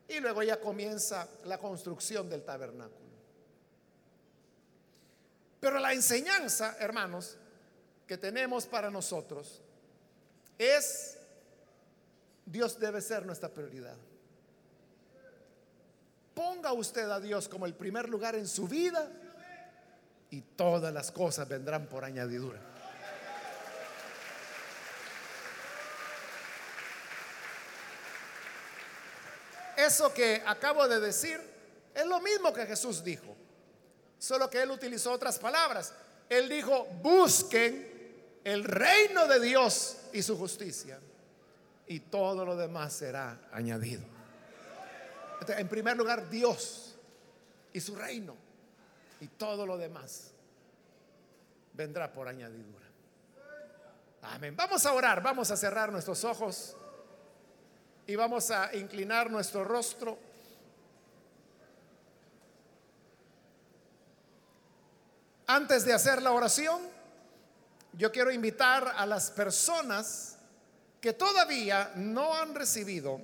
y 0.07 0.19
luego 0.19 0.41
ya 0.41 0.59
comienza 0.59 1.28
la 1.43 1.57
construcción 1.57 2.30
del 2.30 2.43
tabernáculo. 2.43 3.11
Pero 5.59 5.78
la 5.80 5.93
enseñanza, 5.93 6.78
hermanos, 6.80 7.38
que 8.07 8.17
tenemos 8.17 8.65
para 8.65 8.89
nosotros 8.89 9.61
es 10.57 11.17
Dios 12.52 12.78
debe 12.78 12.99
ser 12.99 13.26
nuestra 13.26 13.47
prioridad. 13.47 13.95
Ponga 16.34 16.74
usted 16.74 17.10
a 17.10 17.20
Dios 17.22 17.47
como 17.47 17.66
el 17.66 17.74
primer 17.74 18.10
lugar 18.10 18.36
en 18.36 18.45
su 18.45 18.68
vida 18.68 19.10
y 20.30 20.41
todas 20.41 20.93
las 20.93 21.12
cosas 21.12 21.47
vendrán 21.47 21.88
por 21.88 22.04
añadidura. 22.04 22.60
Eso 29.78 30.14
que 30.14 30.43
acabo 30.45 30.88
de 30.89 30.99
decir 30.99 31.39
es 31.95 32.06
lo 32.06 32.20
mismo 32.20 32.52
que 32.54 32.66
Jesús 32.66 33.02
dijo, 33.02 33.36
solo 34.20 34.49
que 34.49 34.62
él 34.62 34.72
utilizó 34.72 35.14
otras 35.14 35.39
palabras. 35.39 35.93
Él 36.28 36.49
dijo, 36.49 36.86
busquen 37.02 38.39
el 38.43 38.66
reino 38.66 39.26
de 39.28 39.39
Dios 39.39 39.97
y 40.12 40.22
su 40.22 40.38
justicia 40.38 40.99
y 41.91 41.99
todo 41.99 42.45
lo 42.45 42.55
demás 42.55 42.93
será 42.93 43.37
añadido. 43.51 44.01
en 45.45 45.67
primer 45.67 45.97
lugar, 45.97 46.29
Dios 46.29 46.95
y 47.73 47.81
su 47.81 47.97
reino 47.97 48.33
y 49.19 49.27
todo 49.27 49.65
lo 49.65 49.77
demás 49.77 50.31
vendrá 51.73 52.13
por 52.13 52.29
añadidura. 52.29 52.85
Amén. 54.21 54.55
Vamos 54.55 54.85
a 54.85 54.93
orar, 54.93 55.21
vamos 55.21 55.51
a 55.51 55.57
cerrar 55.57 55.91
nuestros 55.91 56.23
ojos 56.23 56.77
y 58.07 58.15
vamos 58.15 58.51
a 58.51 58.73
inclinar 58.73 59.29
nuestro 59.29 59.65
rostro. 59.65 60.17
Antes 65.45 65.83
de 65.83 65.91
hacer 65.91 66.21
la 66.21 66.31
oración, 66.31 66.83
yo 67.91 68.13
quiero 68.13 68.31
invitar 68.31 68.93
a 68.95 69.05
las 69.05 69.29
personas 69.29 70.37
que 71.02 71.14
todavía 71.14 71.91
no 71.95 72.36
han 72.36 72.54
recibido 72.54 73.20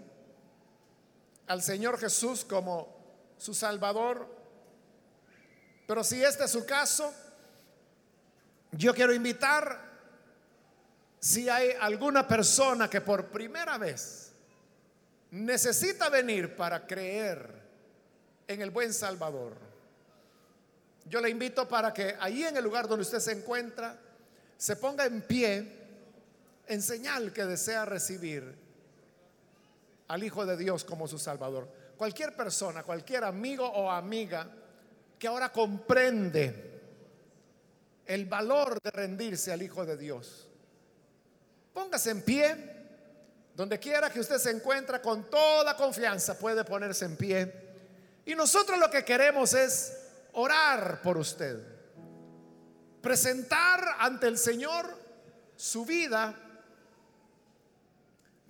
al 1.46 1.62
Señor 1.62 2.00
Jesús 2.00 2.44
como 2.44 2.98
su 3.38 3.54
Salvador. 3.54 4.28
Pero 5.86 6.04
si 6.04 6.22
este 6.24 6.46
es 6.46 6.52
su 6.52 6.66
caso, 6.66 7.14
yo 8.72 8.96
quiero 8.96 9.14
invitar, 9.14 9.80
si 11.20 11.48
hay 11.48 11.72
alguna 11.80 12.28
persona 12.28 12.90
que 12.90 13.00
por 13.00 13.28
primera 13.28 13.78
vez 13.78 14.32
necesita 15.32 16.10
venir 16.10 16.56
para 16.56 16.86
creer 16.86 17.62
en 18.48 18.62
el 18.62 18.72
buen 18.72 18.92
Salvador, 18.92 19.56
yo 21.06 21.22
le 21.22 21.30
invito 21.30 21.70
para 21.70 21.94
que 21.94 22.18
ahí 22.20 22.44
en 22.44 22.58
el 22.58 22.64
lugar 22.64 22.88
donde 22.88 23.04
usted 23.04 23.20
se 23.20 23.34
encuentra, 23.34 23.98
se 24.58 24.76
ponga 24.76 25.06
en 25.06 25.22
pie 25.22 25.77
en 26.68 26.82
señal 26.82 27.34
que 27.34 27.46
desea 27.46 27.86
recibir 27.86 28.56
al 30.08 30.24
Hijo 30.24 30.46
de 30.46 30.58
Dios 30.58 30.84
como 30.84 31.08
su 31.08 31.18
Salvador. 31.18 31.68
Cualquier 31.98 32.36
persona, 32.36 32.84
cualquier 32.84 33.24
amigo 33.24 33.66
o 33.66 33.90
amiga 33.90 34.48
que 35.18 35.28
ahora 35.28 35.52
comprende 35.52 36.80
el 38.06 38.26
valor 38.26 38.80
de 38.82 38.92
rendirse 38.92 39.52
al 39.52 39.62
Hijo 39.62 39.86
de 39.86 39.98
Dios, 39.98 40.48
póngase 41.74 42.12
en 42.12 42.22
pie. 42.22 42.74
Donde 43.56 43.80
quiera 43.80 44.12
que 44.12 44.20
usted 44.20 44.38
se 44.38 44.52
encuentre 44.52 45.02
con 45.02 45.32
toda 45.32 45.76
confianza 45.76 46.38
puede 46.38 46.64
ponerse 46.64 47.06
en 47.06 47.18
pie. 47.18 47.52
Y 48.24 48.36
nosotros 48.36 48.78
lo 48.78 48.92
que 48.92 49.04
queremos 49.04 49.52
es 49.56 49.98
orar 50.34 51.02
por 51.02 51.18
usted. 51.18 51.60
Presentar 53.02 53.96
ante 53.98 54.28
el 54.28 54.38
Señor 54.38 54.86
su 55.56 55.86
vida 55.86 56.36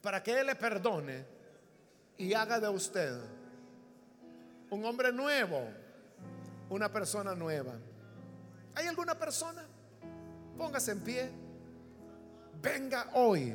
para 0.07 0.23
que 0.23 0.39
Él 0.39 0.47
le 0.47 0.55
perdone 0.55 1.25
y 2.15 2.33
haga 2.33 2.61
de 2.61 2.69
usted 2.69 3.19
un 4.69 4.85
hombre 4.85 5.11
nuevo, 5.11 5.67
una 6.69 6.89
persona 6.89 7.35
nueva. 7.35 7.73
¿Hay 8.73 8.87
alguna 8.87 9.19
persona? 9.19 9.65
Póngase 10.57 10.93
en 10.93 11.01
pie. 11.01 11.29
Venga 12.61 13.09
hoy, 13.15 13.53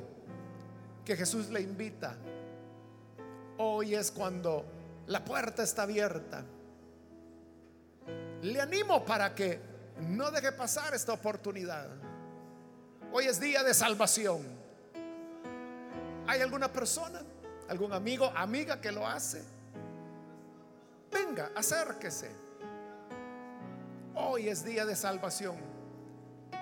que 1.07 1.17
Jesús 1.17 1.49
le 1.49 1.63
invita. 1.63 2.17
Hoy 3.57 3.95
es 3.95 4.11
cuando 4.11 4.67
la 5.07 5.25
puerta 5.25 5.63
está 5.63 5.85
abierta. 5.85 6.45
Le 8.43 8.61
animo 8.61 9.07
para 9.07 9.35
que 9.35 9.59
no 10.01 10.31
deje 10.31 10.53
pasar 10.53 10.93
esta 10.93 11.15
oportunidad. 11.15 11.89
Hoy 13.11 13.25
es 13.25 13.41
día 13.41 13.63
de 13.63 13.73
salvación. 13.73 14.62
¿Hay 16.27 16.41
alguna 16.41 16.73
persona, 16.73 17.21
algún 17.69 17.93
amigo, 17.93 18.27
amiga 18.35 18.81
que 18.81 18.93
lo 18.93 19.07
hace? 19.07 19.43
Venga, 21.11 21.51
acérquese. 21.55 22.31
Hoy 24.15 24.49
es 24.49 24.65
día 24.65 24.87
de 24.87 24.95
salvación. 24.95 25.57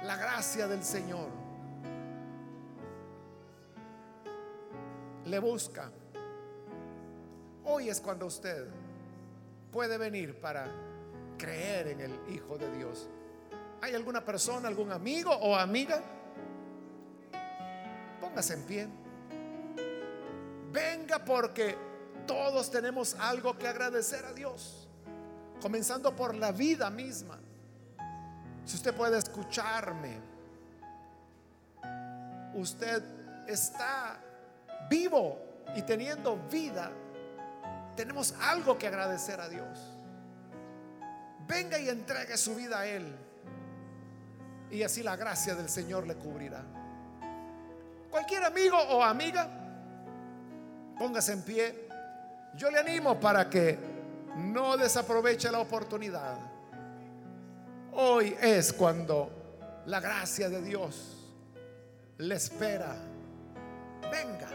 La 0.05 0.17
gracia 0.17 0.67
del 0.67 0.83
Señor 0.83 1.29
le 5.27 5.39
busca. 5.39 5.91
Hoy 7.65 7.89
es 7.89 8.01
cuando 8.01 8.27
usted 8.27 8.67
puede 9.71 9.99
venir 9.99 10.41
para 10.41 10.69
creer 11.39 11.89
en 11.89 12.01
el 12.01 12.35
Hijo 12.35 12.57
de 12.57 12.71
Dios. 12.77 13.09
¿Hay 13.83 13.95
alguna 13.95 14.25
persona, 14.25 14.69
algún 14.69 14.91
amigo 14.91 15.31
o 15.31 15.55
amiga? 15.55 16.03
Póngase 18.21 18.55
en 18.55 18.63
pie. 18.65 18.89
Porque 21.19 21.77
todos 22.27 22.71
tenemos 22.71 23.17
algo 23.19 23.59
que 23.59 23.67
agradecer 23.67 24.25
a 24.25 24.33
Dios. 24.33 24.89
Comenzando 25.61 26.15
por 26.15 26.35
la 26.35 26.53
vida 26.53 26.89
misma. 26.91 27.39
Si 28.65 28.77
usted 28.77 28.95
puede 28.95 29.19
escucharme, 29.19 30.19
usted 32.55 33.03
está 33.49 34.19
vivo 34.89 35.39
y 35.75 35.83
teniendo 35.83 36.37
vida. 36.51 36.91
Tenemos 37.97 38.35
algo 38.41 38.79
que 38.79 38.87
agradecer 38.87 39.41
a 39.41 39.49
Dios. 39.49 39.79
Venga 41.47 41.79
y 41.79 41.89
entregue 41.89 42.37
su 42.37 42.55
vida 42.55 42.81
a 42.81 42.87
Él. 42.87 43.13
Y 44.71 44.83
así 44.85 45.03
la 45.03 45.17
gracia 45.17 45.55
del 45.57 45.69
Señor 45.69 46.07
le 46.07 46.15
cubrirá. 46.15 46.63
Cualquier 48.09 48.45
amigo 48.45 48.77
o 48.77 49.03
amiga 49.03 49.60
Póngase 51.01 51.33
en 51.33 51.41
pie. 51.41 51.89
Yo 52.55 52.71
le 52.71 52.79
animo 52.79 53.19
para 53.19 53.49
que 53.49 53.79
no 54.37 54.77
desaproveche 54.77 55.51
la 55.51 55.61
oportunidad. 55.61 56.37
Hoy 57.95 58.37
es 58.39 58.71
cuando 58.75 59.81
la 59.87 59.99
gracia 59.99 60.51
de 60.51 60.61
Dios 60.61 61.17
le 62.19 62.35
espera. 62.35 62.95
Venga. 64.13 64.49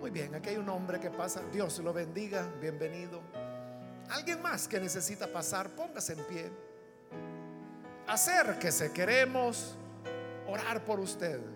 Muy 0.00 0.10
bien, 0.10 0.34
aquí 0.34 0.50
hay 0.50 0.58
un 0.58 0.68
hombre 0.68 1.00
que 1.00 1.08
pasa. 1.08 1.40
Dios 1.50 1.78
lo 1.78 1.94
bendiga. 1.94 2.46
Bienvenido. 2.60 3.22
Alguien 4.10 4.42
más 4.42 4.68
que 4.68 4.78
necesita 4.80 5.26
pasar, 5.28 5.70
póngase 5.70 6.12
en 6.12 6.24
pie. 6.24 6.52
Acérquese, 8.06 8.92
queremos 8.92 9.78
orar 10.46 10.84
por 10.84 11.00
usted. 11.00 11.53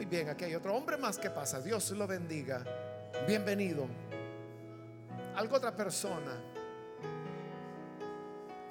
Muy 0.00 0.06
bien, 0.06 0.30
aquí 0.30 0.46
hay 0.46 0.54
otro 0.54 0.74
hombre 0.74 0.96
más 0.96 1.18
que 1.18 1.28
pasa. 1.28 1.60
Dios 1.60 1.90
lo 1.90 2.06
bendiga. 2.06 2.64
Bienvenido. 3.28 3.86
Algo 5.36 5.56
otra 5.56 5.76
persona. 5.76 6.40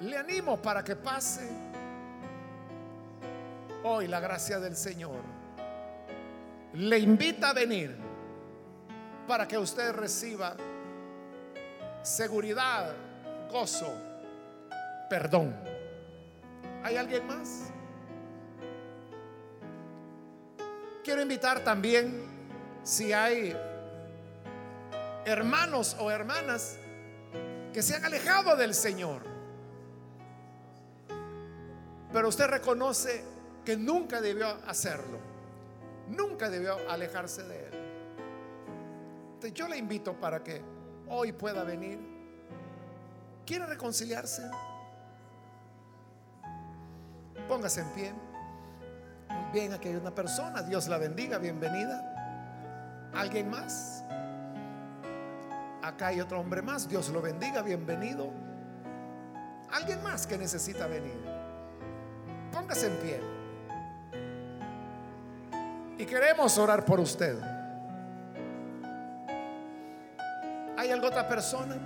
Le 0.00 0.18
animo 0.18 0.60
para 0.60 0.82
que 0.82 0.96
pase 0.96 1.48
hoy 3.84 4.08
la 4.08 4.18
gracia 4.18 4.58
del 4.58 4.74
Señor. 4.74 5.22
Le 6.72 6.98
invita 6.98 7.50
a 7.50 7.52
venir 7.52 7.96
para 9.28 9.46
que 9.46 9.56
usted 9.56 9.92
reciba 9.92 10.56
seguridad, 12.02 12.92
gozo, 13.48 13.94
perdón. 15.08 15.54
¿Hay 16.82 16.96
alguien 16.96 17.24
más? 17.24 17.70
Quiero 21.10 21.22
invitar 21.22 21.64
también 21.64 22.22
si 22.84 23.12
hay 23.12 23.52
hermanos 25.24 25.96
o 25.98 26.08
hermanas 26.08 26.78
que 27.72 27.82
se 27.82 27.96
han 27.96 28.04
alejado 28.04 28.54
del 28.54 28.74
Señor, 28.74 29.22
pero 32.12 32.28
usted 32.28 32.46
reconoce 32.46 33.24
que 33.64 33.76
nunca 33.76 34.20
debió 34.20 34.50
hacerlo, 34.68 35.18
nunca 36.10 36.48
debió 36.48 36.76
alejarse 36.88 37.42
de 37.42 37.58
Él. 37.58 37.74
Entonces 39.34 39.54
yo 39.54 39.66
le 39.66 39.78
invito 39.78 40.14
para 40.14 40.44
que 40.44 40.62
hoy 41.08 41.32
pueda 41.32 41.64
venir. 41.64 41.98
¿Quiere 43.44 43.66
reconciliarse? 43.66 44.48
Póngase 47.48 47.80
en 47.80 47.88
pie. 47.94 48.29
Bien, 49.52 49.72
aquí 49.72 49.88
hay 49.88 49.96
una 49.96 50.14
persona. 50.14 50.62
Dios 50.62 50.86
la 50.86 50.98
bendiga. 50.98 51.38
Bienvenida. 51.38 53.10
¿Alguien 53.12 53.50
más? 53.50 54.04
Acá 55.82 56.08
hay 56.08 56.20
otro 56.20 56.38
hombre 56.38 56.62
más. 56.62 56.88
Dios 56.88 57.08
lo 57.08 57.20
bendiga. 57.20 57.60
Bienvenido. 57.62 58.30
Alguien 59.72 60.02
más 60.02 60.26
que 60.26 60.38
necesita 60.38 60.86
venir. 60.86 61.20
Póngase 62.52 62.86
en 62.86 62.96
pie. 62.98 63.20
Y 65.98 66.06
queremos 66.06 66.56
orar 66.56 66.84
por 66.84 67.00
usted. 67.00 67.36
¿Hay 70.76 70.90
alguna 70.90 71.08
otra 71.08 71.28
persona? 71.28 71.76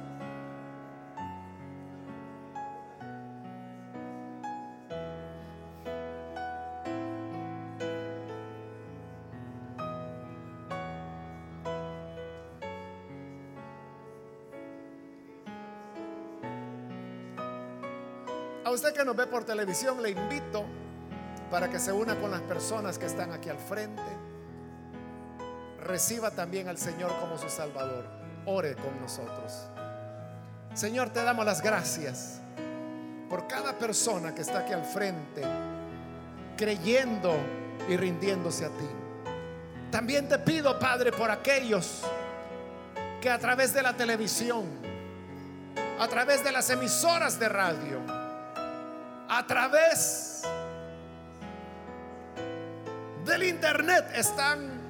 Usted 18.85 19.01
que 19.01 19.05
nos 19.07 19.17
ve 19.17 19.27
por 19.27 19.45
televisión 19.45 20.03
le 20.03 20.11
invito 20.11 20.63
para 21.51 21.71
que 21.71 21.79
se 21.79 21.91
una 21.91 22.21
con 22.21 22.31
las 22.31 22.43
personas 22.43 22.99
que 22.99 23.07
están 23.07 23.33
aquí 23.33 23.49
al 23.49 23.57
frente. 23.57 24.03
Reciba 25.81 26.31
también 26.33 26.69
al 26.69 26.77
Señor 26.77 27.11
como 27.19 27.39
su 27.39 27.49
Salvador. 27.49 28.05
Ore 28.45 28.75
con 28.77 29.01
nosotros. 29.01 29.69
Señor, 30.75 31.09
te 31.09 31.25
damos 31.25 31.47
las 31.47 31.63
gracias 31.63 32.41
por 33.31 33.47
cada 33.47 33.73
persona 33.79 34.35
que 34.35 34.43
está 34.43 34.59
aquí 34.59 34.75
al 34.75 34.85
frente, 34.85 35.43
creyendo 36.55 37.35
y 37.89 37.97
rindiéndose 37.97 38.67
a 38.67 38.69
ti. 38.69 38.89
También 39.91 40.29
te 40.29 40.39
pido, 40.41 40.79
Padre, 40.79 41.11
por 41.11 41.31
aquellos 41.31 42.03
que 43.23 43.31
a 43.31 43.39
través 43.39 43.73
de 43.73 43.83
la 43.83 43.95
televisión, 43.95 44.67
a 45.99 46.07
través 46.07 46.45
de 46.45 46.53
las 46.53 46.69
emisoras 46.69 47.41
de 47.41 47.49
radio, 47.49 48.24
a 49.29 49.47
través 49.47 50.43
del 53.25 53.43
internet 53.45 54.07
están 54.15 54.81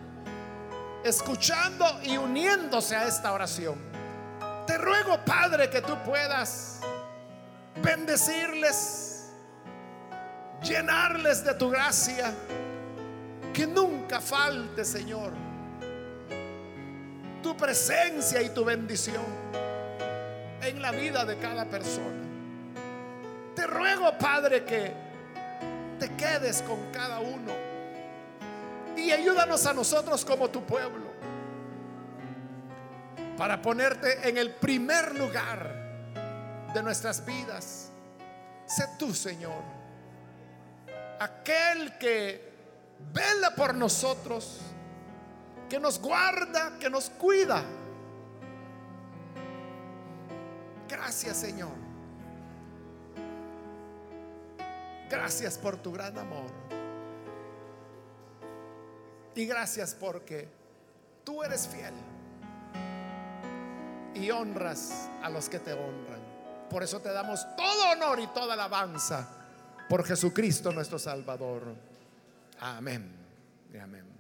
escuchando 1.05 1.85
y 2.03 2.17
uniéndose 2.17 2.97
a 2.97 3.07
esta 3.07 3.33
oración. 3.33 3.79
Te 4.67 4.79
ruego, 4.79 5.19
Padre, 5.25 5.69
que 5.69 5.83
tú 5.83 5.97
puedas 6.05 6.81
bendecirles, 7.83 9.31
llenarles 10.63 11.45
de 11.45 11.55
tu 11.55 11.71
gracia, 11.71 12.33
que 13.53 13.67
nunca 13.67 14.21
falte, 14.21 14.85
Señor, 14.85 15.33
tu 17.43 17.57
presencia 17.57 18.41
y 18.41 18.49
tu 18.49 18.65
bendición 18.65 19.25
en 20.63 20.81
la 20.81 20.91
vida 20.91 21.25
de 21.27 21.37
cada 21.39 21.67
persona. 21.67 22.24
Te 23.55 23.67
ruego, 23.67 24.17
Padre, 24.19 24.65
que 24.65 24.93
te 25.99 26.15
quedes 26.17 26.63
con 26.63 26.91
cada 26.93 27.21
uno 27.21 27.53
y 28.97 29.11
ayúdanos 29.11 29.67
a 29.67 29.73
nosotros 29.73 30.25
como 30.25 30.49
tu 30.51 30.65
pueblo 30.65 31.13
para 33.37 33.61
ponerte 33.61 34.29
en 34.29 34.39
el 34.39 34.55
primer 34.55 35.17
lugar 35.17 35.85
de 36.73 36.83
nuestras 36.83 37.25
vidas. 37.25 37.91
Sé 38.67 38.85
tú, 38.99 39.13
Señor, 39.13 39.63
aquel 41.21 41.99
que 41.99 42.53
vela 43.13 43.55
por 43.55 43.75
nosotros, 43.75 44.61
que 45.69 45.79
nos 45.79 46.01
guarda, 46.01 46.79
que 46.79 46.89
nos 46.89 47.11
cuida. 47.11 47.63
Gracias, 50.89 51.37
Señor. 51.37 51.84
Gracias 55.09 55.59
por 55.59 55.77
tu 55.77 55.93
gran 55.93 56.17
amor. 56.19 56.51
Y 59.35 59.47
gracias 59.47 59.95
porque 59.99 60.49
tú 61.25 61.43
eres 61.43 61.67
fiel 61.67 61.95
y 64.15 64.31
honras 64.31 65.11
a 65.23 65.29
los 65.29 65.49
que 65.49 65.59
te 65.59 65.73
honran. 65.73 66.23
Por 66.71 66.83
eso 66.83 67.01
te 67.01 67.11
damos 67.11 67.45
todo 67.57 67.91
honor 67.93 68.21
y 68.21 68.27
toda 68.29 68.55
alabanza 68.55 69.29
por 69.89 70.05
Jesucristo 70.05 70.73
nuestro 70.73 70.99
Salvador. 70.99 71.75
Amén. 72.61 73.11
Amén. 73.81 74.14